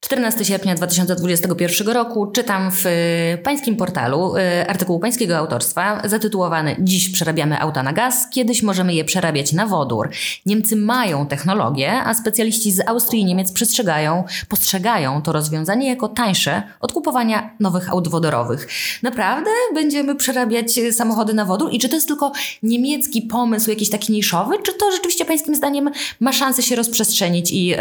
14 0.00 0.44
sierpnia 0.44 0.74
2021 0.74 1.88
roku 1.88 2.26
czytam 2.26 2.70
w 2.70 2.86
y, 2.86 3.38
pańskim 3.42 3.76
portalu 3.76 4.36
y, 4.36 4.68
artykuł 4.68 4.98
pańskiego 4.98 5.36
autorstwa 5.36 6.02
zatytułowany 6.04 6.76
Dziś 6.78 7.08
przerabiamy 7.08 7.60
auta 7.60 7.82
na 7.82 7.92
gaz, 7.92 8.30
kiedyś 8.30 8.62
możemy 8.62 8.94
je 8.94 9.04
przerabiać 9.04 9.52
na 9.52 9.66
wodór. 9.66 10.10
Niemcy 10.46 10.76
mają 10.76 11.26
technologię, 11.26 11.92
a 11.92 12.14
specjaliści 12.14 12.72
z 12.72 12.88
Austrii 12.88 13.22
i 13.22 13.24
Niemiec 13.24 13.52
przestrzegają, 13.52 14.24
postrzegają 14.48 15.22
to 15.22 15.32
rozwiązanie 15.32 15.88
jako 15.88 16.08
tańsze 16.08 16.62
od 16.80 16.92
kupowania 16.92 17.50
nowych 17.60 17.90
aut 17.90 18.08
wodorowych. 18.08 18.68
Naprawdę 19.02 19.50
będziemy 19.74 20.14
przerabiać 20.14 20.78
y, 20.78 20.92
samochody 20.92 21.34
na 21.34 21.44
wodór? 21.44 21.72
I 21.72 21.78
czy 21.78 21.88
to 21.88 21.94
jest 21.94 22.08
tylko 22.08 22.32
niemiecki 22.62 23.22
pomysł, 23.22 23.70
jakiś 23.70 23.90
taki 23.90 24.12
niszowy, 24.12 24.54
czy 24.62 24.72
to 24.72 24.92
rzeczywiście 24.92 25.24
pańskim 25.24 25.54
zdaniem 25.54 25.90
ma 26.20 26.32
szansę 26.32 26.62
się 26.62 26.76
rozprzestrzenić 26.76 27.50
i, 27.52 27.66
yy, 27.66 27.76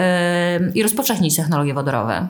i 0.76 0.84
rozpowszechnić 0.84 1.36
technologie 1.36 1.74
wodorowe? 2.10 2.28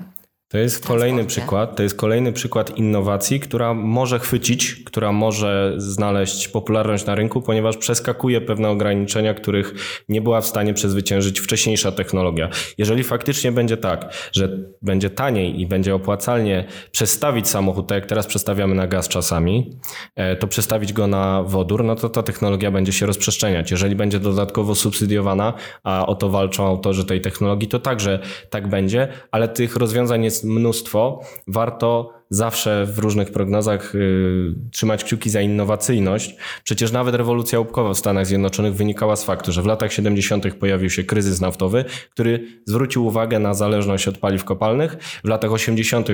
To 0.51 0.57
jest 0.57 0.87
kolejny 0.87 1.25
przykład, 1.25 1.75
to 1.75 1.83
jest 1.83 1.95
kolejny 1.95 2.33
przykład 2.33 2.77
innowacji, 2.77 3.39
która 3.39 3.73
może 3.73 4.19
chwycić, 4.19 4.75
która 4.75 5.11
może 5.11 5.73
znaleźć 5.77 6.47
popularność 6.47 7.05
na 7.05 7.15
rynku, 7.15 7.41
ponieważ 7.41 7.77
przeskakuje 7.77 8.41
pewne 8.41 8.69
ograniczenia, 8.69 9.33
których 9.33 9.73
nie 10.09 10.21
była 10.21 10.41
w 10.41 10.45
stanie 10.45 10.73
przezwyciężyć 10.73 11.39
wcześniejsza 11.39 11.91
technologia. 11.91 12.49
Jeżeli 12.77 13.03
faktycznie 13.03 13.51
będzie 13.51 13.77
tak, 13.77 14.13
że 14.31 14.57
będzie 14.81 15.09
taniej 15.09 15.61
i 15.61 15.67
będzie 15.67 15.95
opłacalnie 15.95 16.65
przestawić 16.91 17.47
samochód, 17.47 17.87
tak 17.87 17.95
jak 17.95 18.05
teraz 18.05 18.27
przestawiamy 18.27 18.75
na 18.75 18.87
gaz 18.87 19.07
czasami, 19.07 19.79
e, 20.15 20.35
to 20.35 20.47
przestawić 20.47 20.93
go 20.93 21.07
na 21.07 21.43
wodór, 21.43 21.83
no 21.83 21.95
to 21.95 22.09
ta 22.09 22.23
technologia 22.23 22.71
będzie 22.71 22.93
się 22.93 23.05
rozprzestrzeniać. 23.05 23.71
Jeżeli 23.71 23.95
będzie 23.95 24.19
dodatkowo 24.19 24.75
subsydiowana, 24.75 25.53
a 25.83 26.05
o 26.05 26.15
to 26.15 26.29
walczą 26.29 26.67
autorzy 26.67 27.05
tej 27.05 27.21
technologii, 27.21 27.67
to 27.67 27.79
także 27.79 28.19
tak 28.49 28.67
będzie, 28.67 29.07
ale 29.31 29.47
tych 29.47 29.75
rozwiązań 29.75 30.23
jest 30.23 30.38
mnóstwo, 30.43 31.19
warto 31.47 32.18
zawsze 32.29 32.85
w 32.85 32.99
różnych 32.99 33.31
prognozach 33.31 33.95
y, 33.95 34.55
trzymać 34.71 35.03
kciuki 35.03 35.29
za 35.29 35.41
innowacyjność. 35.41 36.35
Przecież 36.63 36.91
nawet 36.91 37.15
rewolucja 37.15 37.59
łupkowa 37.59 37.93
w 37.93 37.97
Stanach 37.97 38.25
Zjednoczonych 38.25 38.75
wynikała 38.75 39.15
z 39.15 39.23
faktu, 39.23 39.51
że 39.51 39.61
w 39.61 39.65
latach 39.65 39.93
70. 39.93 40.53
pojawił 40.53 40.89
się 40.89 41.03
kryzys 41.03 41.41
naftowy, 41.41 41.85
który 42.11 42.47
zwrócił 42.65 43.05
uwagę 43.05 43.39
na 43.39 43.53
zależność 43.53 44.07
od 44.07 44.17
paliw 44.17 44.43
kopalnych. 44.43 44.97
W 45.23 45.27
latach 45.27 45.51
80. 45.51 46.07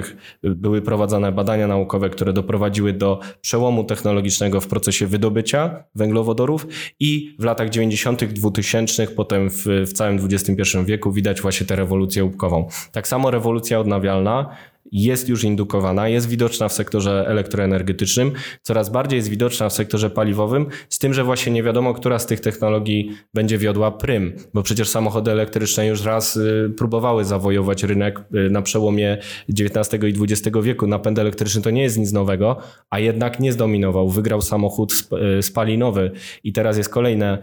były 0.43 0.81
prowadzone 0.81 1.31
badania 1.31 1.67
naukowe, 1.67 2.09
które 2.09 2.33
doprowadziły 2.33 2.93
do 2.93 3.19
przełomu 3.41 3.83
technologicznego 3.83 4.61
w 4.61 4.67
procesie 4.67 5.07
wydobycia 5.07 5.83
węglowodorów 5.95 6.67
i 6.99 7.35
w 7.39 7.43
latach 7.43 7.69
90., 7.69 8.25
2000, 8.25 9.07
potem 9.07 9.49
w, 9.49 9.65
w 9.65 9.93
całym 9.93 10.19
XXI 10.31 10.77
wieku 10.85 11.11
widać 11.11 11.41
właśnie 11.41 11.67
tę 11.67 11.75
rewolucję 11.75 12.23
łupkową. 12.23 12.67
Tak 12.91 13.07
samo 13.07 13.31
rewolucja 13.31 13.79
odnawialna 13.79 14.55
jest 14.91 15.29
już 15.29 15.43
indukowana, 15.43 16.07
jest 16.07 16.29
widoczna 16.29 16.67
w 16.67 16.73
sektorze 16.73 17.25
elektroenergetycznym, 17.27 18.31
coraz 18.61 18.89
bardziej 18.89 19.17
jest 19.17 19.29
widoczna 19.29 19.69
w 19.69 19.73
sektorze 19.73 20.09
paliwowym, 20.09 20.65
z 20.89 20.99
tym, 20.99 21.13
że 21.13 21.23
właśnie 21.23 21.51
nie 21.51 21.63
wiadomo, 21.63 21.93
która 21.93 22.19
z 22.19 22.25
tych 22.25 22.39
technologii 22.39 23.11
będzie 23.33 23.57
wiodła 23.57 23.91
prym, 23.91 24.33
bo 24.53 24.63
przecież 24.63 24.89
samochody 24.89 25.31
elektryczne 25.31 25.87
już 25.87 26.03
raz 26.03 26.35
y, 26.35 26.73
próbowały 26.77 27.25
zawojować 27.25 27.83
rynek 27.83 28.19
y, 28.19 28.49
na 28.49 28.61
przełomie 28.61 29.17
XIX 29.49 30.03
i 30.03 30.23
XX 30.23 30.57
wieku. 30.63 30.87
Napęd 30.87 31.19
elektryczny 31.19 31.61
to 31.61 31.69
nie 31.69 31.83
jest 31.83 31.97
nic 31.97 32.11
nowego, 32.11 32.57
a 32.89 32.99
jednak 32.99 33.39
nie 33.39 33.53
zdominował. 33.53 34.09
Wygrał 34.09 34.41
samochód 34.41 34.93
y, 35.39 35.43
spalinowy 35.43 36.11
i 36.43 36.53
teraz 36.53 36.77
jest 36.77 36.89
kolejne, 36.89 37.37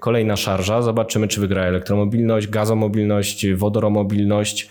kolejna 0.00 0.36
szarża. 0.36 0.82
Zobaczymy, 0.82 1.28
czy 1.28 1.40
wygra 1.40 1.62
elektromobilność, 1.62 2.48
gazomobilność, 2.48 3.46
wodoromobilność. 3.52 4.68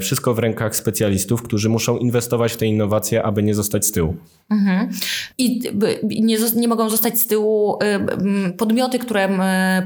Wszystko 0.00 0.34
w 0.34 0.38
rękach 0.38 0.76
specjalistów, 0.76 1.42
którzy 1.42 1.59
muszą 1.68 1.98
inwestować 1.98 2.52
w 2.52 2.56
te 2.56 2.66
innowacje, 2.66 3.22
aby 3.22 3.42
nie 3.42 3.54
zostać 3.54 3.86
z 3.86 3.92
tyłu. 3.92 4.16
Mhm. 4.50 4.90
I 5.38 5.60
nie, 6.02 6.38
nie 6.56 6.68
mogą 6.68 6.90
zostać 6.90 7.18
z 7.18 7.26
tyłu 7.26 7.78
y, 8.48 8.52
podmioty, 8.52 8.98
które 8.98 9.28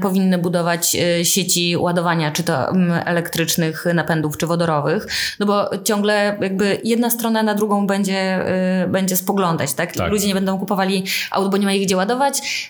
powinny 0.01 0.37
budować 0.37 0.95
y, 1.19 1.25
sieci 1.25 1.77
ładowania, 1.77 2.31
czy 2.31 2.43
to 2.43 2.71
elektrycznych 3.05 3.85
napędów, 3.93 4.37
czy 4.37 4.47
wodorowych, 4.47 5.07
no 5.39 5.45
bo 5.45 5.69
ciągle 5.83 6.37
jakby 6.41 6.77
jedna 6.83 7.09
strona 7.09 7.43
na 7.43 7.53
drugą 7.53 7.87
będzie, 7.87 8.45
y, 8.83 8.87
będzie 8.87 9.17
spoglądać, 9.17 9.73
tak? 9.73 9.95
tak? 9.95 10.11
Ludzie 10.11 10.27
nie 10.27 10.33
będą 10.33 10.59
kupowali 10.59 11.03
aut, 11.31 11.51
bo 11.51 11.57
nie 11.57 11.65
ma 11.65 11.73
ich 11.73 11.85
gdzie 11.85 11.97
ładować. 11.97 12.69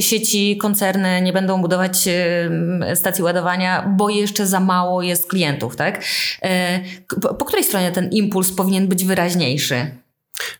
Sieci, 0.00 0.56
koncerny 0.56 1.22
nie 1.22 1.32
będą 1.32 1.60
budować 1.62 2.08
stacji 2.94 3.24
ładowania, 3.24 3.94
bo 3.96 4.08
jeszcze 4.08 4.46
za 4.46 4.60
mało 4.60 5.02
jest 5.02 5.26
klientów, 5.26 5.76
tak? 5.76 6.04
Po 7.38 7.44
której 7.58 7.68
stronie 7.68 7.92
ten 7.92 8.10
impuls 8.12 8.52
powinien 8.52 8.88
być 8.88 9.04
wyraźniejszy? 9.04 9.90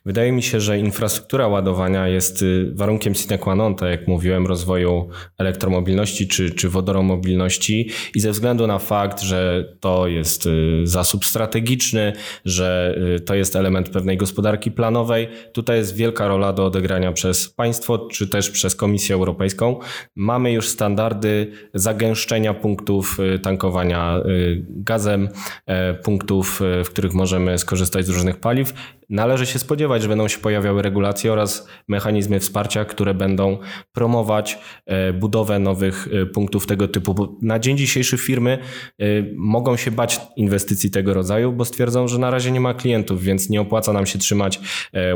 Wydaje 0.05 0.31
mi 0.31 0.43
się, 0.43 0.59
że 0.59 0.79
infrastruktura 0.79 1.47
ładowania 1.47 2.07
jest 2.07 2.41
y, 2.41 2.71
warunkiem 2.73 3.15
sine 3.15 3.37
qua 3.37 3.55
non, 3.55 3.75
tak 3.75 3.89
jak 3.89 4.07
mówiłem, 4.07 4.47
rozwoju 4.47 5.09
elektromobilności 5.37 6.27
czy, 6.27 6.49
czy 6.49 6.69
wodoromobilności 6.69 7.89
i 8.15 8.19
ze 8.19 8.31
względu 8.31 8.67
na 8.67 8.79
fakt, 8.79 9.21
że 9.21 9.73
to 9.79 10.07
jest 10.07 10.45
y, 10.45 10.81
zasób 10.83 11.25
strategiczny, 11.25 12.13
że 12.45 12.97
y, 13.17 13.19
to 13.19 13.35
jest 13.35 13.55
element 13.55 13.89
pewnej 13.89 14.17
gospodarki 14.17 14.71
planowej, 14.71 15.27
tutaj 15.53 15.77
jest 15.77 15.95
wielka 15.95 16.27
rola 16.27 16.53
do 16.53 16.65
odegrania 16.65 17.11
przez 17.11 17.49
państwo 17.49 18.07
czy 18.11 18.27
też 18.27 18.49
przez 18.49 18.75
Komisję 18.75 19.15
Europejską. 19.15 19.79
Mamy 20.15 20.51
już 20.51 20.67
standardy 20.67 21.51
zagęszczenia 21.73 22.53
punktów 22.53 23.17
tankowania 23.43 24.23
gazem, 24.69 25.29
e, 25.65 25.93
punktów, 25.93 26.61
w 26.85 26.89
których 26.89 27.13
możemy 27.13 27.57
skorzystać 27.57 28.05
z 28.05 28.09
różnych 28.09 28.39
paliw. 28.39 28.73
Należy 29.09 29.45
się 29.45 29.59
spodziewać, 29.59 30.01
że 30.01 30.07
będą 30.07 30.27
się 30.27 30.39
pojawiały 30.39 30.81
regulacje 30.81 31.33
oraz 31.33 31.67
mechanizmy 31.87 32.39
wsparcia, 32.39 32.85
które 32.85 33.13
będą 33.13 33.57
promować 33.91 34.59
e, 34.85 35.13
budowę 35.13 35.59
nowych 35.59 36.07
e, 36.11 36.25
punktów 36.25 36.67
tego 36.67 36.87
typu. 36.87 37.13
Bo 37.13 37.37
na 37.41 37.59
dzień 37.59 37.77
dzisiejszy 37.77 38.17
firmy 38.17 38.57
e, 38.99 39.05
mogą 39.35 39.77
się 39.77 39.91
bać 39.91 40.21
inwestycji 40.35 40.91
tego 40.91 41.13
rodzaju, 41.13 41.51
bo 41.51 41.65
stwierdzą, 41.65 42.07
że 42.07 42.19
na 42.19 42.31
razie 42.31 42.51
nie 42.51 42.59
ma 42.59 42.73
klientów, 42.73 43.23
więc 43.23 43.49
nie 43.49 43.61
opłaca 43.61 43.93
nam 43.93 44.05
się 44.05 44.19
trzymać 44.19 44.59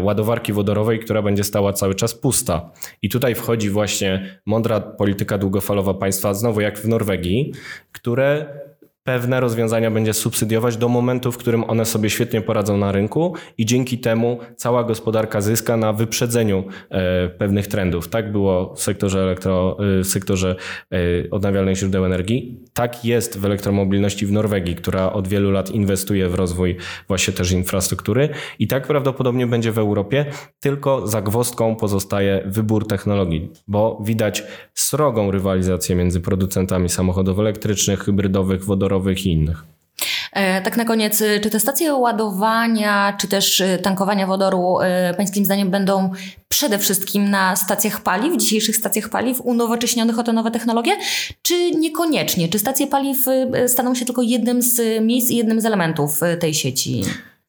ładowarki 0.02 0.54
wodorowej, 0.54 1.00
która 1.00 1.22
będzie 1.22 1.44
stała 1.44 1.74
cały 1.74 1.96
czas 1.96 2.16
pusta. 2.16 2.72
I 3.02 3.10
tutaj 3.10 3.36
wchodzi 3.36 3.70
właśnie 3.70 4.40
mądra 4.46 4.80
polityka 4.80 5.38
długofalowa 5.38 5.94
państwa, 5.94 6.34
znowu 6.34 6.62
jak 6.62 6.80
w 6.80 6.88
Norwegii, 6.88 7.54
które 7.92 8.46
pewne 9.04 9.40
rozwiązania 9.40 9.92
będzie 9.92 10.14
subsydiować 10.14 10.78
do 10.78 10.90
momentu, 10.90 11.32
w 11.32 11.38
którym 11.38 11.64
one 11.70 11.86
sobie 11.86 12.10
świetnie 12.10 12.42
poradzą 12.42 12.78
na 12.78 12.92
rynku 12.92 13.36
i 13.58 13.66
dzięki 13.66 13.98
temu 13.98 14.40
cała 14.56 14.84
gospodarka 14.84 15.42
zyska 15.42 15.78
na 15.78 15.94
wyprzedzeniu 15.94 16.64
e, 16.90 17.30
pewnych 17.30 17.68
trendów. 17.68 18.08
Tak 18.08 18.32
było 18.32 18.76
w 18.76 18.82
sektorze 18.82 19.20
elektro, 19.20 19.78
e, 20.00 20.04
w 20.04 20.08
sektorze 20.08 20.56
e, 20.92 20.98
odnawialnych 21.32 21.78
źródeł 21.78 22.06
energii. 22.06 22.60
Tak 22.74 23.06
jest 23.06 23.40
w 23.40 23.46
elektromobilności 23.46 24.26
w 24.26 24.32
Norwegii, 24.32 24.76
która 24.76 25.14
od 25.14 25.28
wielu 25.28 25.52
lat 25.52 25.72
inwestuje 25.72 26.30
w 26.30 26.36
rozwój 26.36 26.78
właśnie 27.08 27.34
też 27.34 27.52
infrastruktury 27.52 28.30
i 28.60 28.68
tak 28.68 28.88
prawdopodobnie 28.88 29.48
będzie 29.48 29.72
w 29.72 29.78
Europie, 29.78 30.26
tylko 30.60 31.08
zagwozdką 31.08 31.76
pozostaje 31.76 32.44
wybór 32.46 32.88
technologii, 32.88 33.50
bo 33.68 34.02
widać 34.06 34.44
srogą 34.74 35.32
rywalizację 35.32 35.96
między 35.96 36.22
producentami 36.22 36.90
samochodów 36.90 37.40
elektrycznych, 37.40 38.00
hybrydowych, 38.00 38.66
wodorowych, 38.66 38.93
i 39.26 39.30
innych. 39.30 39.64
E, 40.34 40.62
tak 40.62 40.78
na 40.78 40.86
koniec, 40.86 41.22
e, 41.22 41.40
czy 41.40 41.50
te 41.50 41.60
stacje 41.60 41.94
ładowania, 41.94 43.18
czy 43.20 43.28
też 43.28 43.62
e, 43.62 43.78
tankowania 43.78 44.28
wodoru 44.28 44.78
pańskim 45.18 45.46
zdaniem 45.46 45.70
będą 45.70 46.12
przede 46.50 46.80
wszystkim 46.80 47.30
na 47.30 47.56
stacjach 47.56 48.02
paliw, 48.02 48.38
dzisiejszych 48.38 48.78
stacjach 48.78 49.10
paliw, 49.10 49.42
unowocześnionych 49.42 50.20
o 50.20 50.24
te 50.24 50.34
nowe 50.34 50.52
technologie, 50.52 50.92
czy 51.42 51.72
niekoniecznie? 51.72 52.50
Czy 52.50 52.60
stacje 52.60 52.88
paliw 52.88 53.26
staną 53.68 53.96
się 53.96 54.06
tylko 54.06 54.22
jednym 54.22 54.62
z 54.62 55.02
miejsc 55.02 55.32
i 55.32 55.36
jednym 55.36 55.62
z 55.62 55.66
elementów 55.66 56.20
tej 56.40 56.54
sieci? 56.54 57.02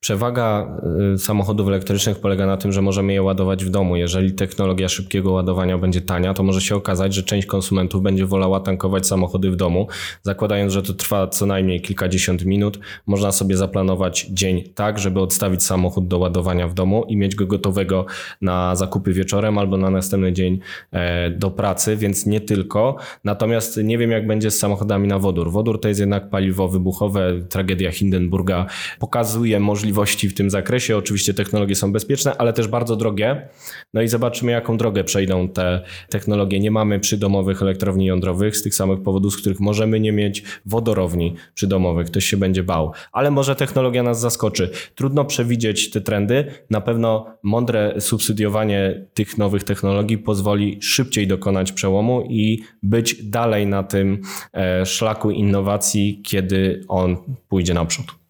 Przewaga 0.05 0.67
y, 1.15 1.19
samochodów 1.19 1.69
elektrycznych 1.69 2.21
polega 2.21 2.47
na 2.47 2.57
tym, 2.57 2.73
że 2.73 2.83
możemy 2.83 3.13
je 3.13 3.23
ładować 3.23 3.65
w 3.65 3.71
domu. 3.71 3.97
Jeżeli 3.97 4.33
technologia 4.33 4.89
szybkiego 4.89 5.33
ładowania 5.33 5.79
będzie 5.79 6.01
tania, 6.01 6.35
to 6.35 6.43
może 6.43 6.61
się 6.61 6.77
okazać, 6.77 7.15
że 7.15 7.23
część 7.23 7.47
konsumentów 7.47 8.03
będzie 8.03 8.27
wolała 8.27 8.61
tankować 8.61 9.07
samochody 9.07 9.51
w 9.51 9.57
domu. 9.57 9.89
Zakładając, 10.23 10.73
że 10.73 10.83
to 10.83 10.93
trwa 10.93 11.27
co 11.27 11.47
najmniej 11.47 11.81
kilkadziesiąt 11.81 12.45
minut, 12.45 12.79
można 13.07 13.33
sobie 13.33 13.57
zaplanować 13.57 14.27
dzień 14.31 14.65
tak, 14.75 14.99
żeby 14.99 15.21
odstawić 15.21 15.63
samochód 15.63 16.09
do 16.09 16.19
ładowania 16.19 16.69
w 16.69 16.75
domu 16.75 17.05
i 17.09 17.17
mieć 17.17 17.35
go 17.35 17.47
gotowego 17.47 18.07
na 18.41 18.77
zakupy 18.77 19.13
wieczorem 19.13 19.59
albo 19.59 19.77
na 19.77 19.91
następny 19.91 20.33
dzień 20.33 20.59
e, 20.93 21.31
do 21.31 21.51
pracy, 21.51 21.97
więc 21.97 22.27
nie 22.27 22.41
tylko. 22.41 22.97
Natomiast 23.25 23.77
nie 23.77 23.99
wiem, 23.99 24.11
jak 24.11 24.27
będzie 24.27 24.51
z 24.51 24.59
samochodami 24.59 25.09
na 25.09 25.19
wodór. 25.19 25.51
Wodór 25.51 25.81
to 25.81 25.89
jest 25.89 26.01
jednak 26.01 26.31
paliwo 26.31 26.69
wybuchowe. 26.69 27.33
Tragedia 27.49 27.93
Hindenburga 27.93 28.67
pokazuje 28.99 29.61
możliwość 29.61 29.94
możliwości 29.95 30.29
w 30.29 30.35
tym 30.35 30.51
zakresie. 30.51 30.97
Oczywiście 30.97 31.35
technologie 31.35 31.75
są 31.75 31.93
bezpieczne, 31.93 32.37
ale 32.37 32.53
też 32.53 32.69
bardzo 32.69 32.97
drogie. 32.97 33.49
No 33.95 34.03
i 34.03 34.09
zobaczymy, 34.09 34.53
jaką 34.53 34.77
drogę 34.77 35.05
przejdą 35.05 35.49
te 35.49 35.83
technologie. 36.09 36.61
Nie 36.61 36.71
mamy 36.71 37.01
przydomowych 37.01 37.63
elektrowni 37.63 38.07
jądrowych 38.07 38.57
z 38.57 38.63
tych 38.63 38.75
samych 38.75 39.03
powodów, 39.03 39.33
z 39.33 39.37
których 39.37 39.61
możemy 39.61 40.01
nie 40.01 40.13
mieć 40.13 40.43
wodorowni 40.67 41.35
przydomowych. 41.55 42.07
Ktoś 42.07 42.25
się 42.25 42.37
będzie 42.37 42.63
bał. 42.63 42.93
Ale 43.13 43.31
może 43.31 43.57
technologia 43.57 44.03
nas 44.03 44.21
zaskoczy. 44.21 44.71
Trudno 44.95 45.25
przewidzieć 45.25 45.91
te 45.91 46.01
trendy. 46.01 46.45
Na 46.71 46.81
pewno 46.81 47.27
mądre 47.43 48.01
subsydiowanie 48.01 49.07
tych 49.15 49.39
nowych 49.39 49.65
technologii 49.65 50.19
pozwoli 50.19 50.79
szybciej 50.83 51.27
dokonać 51.27 51.73
przełomu 51.73 52.27
i 52.29 52.63
być 52.83 53.25
dalej 53.25 53.67
na 53.67 53.83
tym 53.83 54.23
e, 54.53 54.87
szlaku 54.87 55.31
innowacji, 55.31 56.21
kiedy 56.25 56.85
on 56.89 57.17
pójdzie 57.49 57.75
naprzód. 57.75 58.24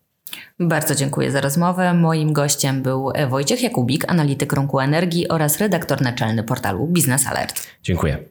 Bardzo 0.61 0.95
dziękuję 0.95 1.31
za 1.31 1.41
rozmowę. 1.41 1.95
Moim 1.95 2.33
gościem 2.33 2.83
był 2.83 3.13
Wojciech 3.29 3.63
Jakubik, 3.63 4.05
analityk 4.11 4.53
rynku 4.53 4.81
energii 4.81 5.29
oraz 5.29 5.59
redaktor 5.59 6.03
naczelny 6.03 6.43
portalu 6.43 6.87
Biznes 6.87 7.27
Alert. 7.27 7.67
Dziękuję. 7.83 8.25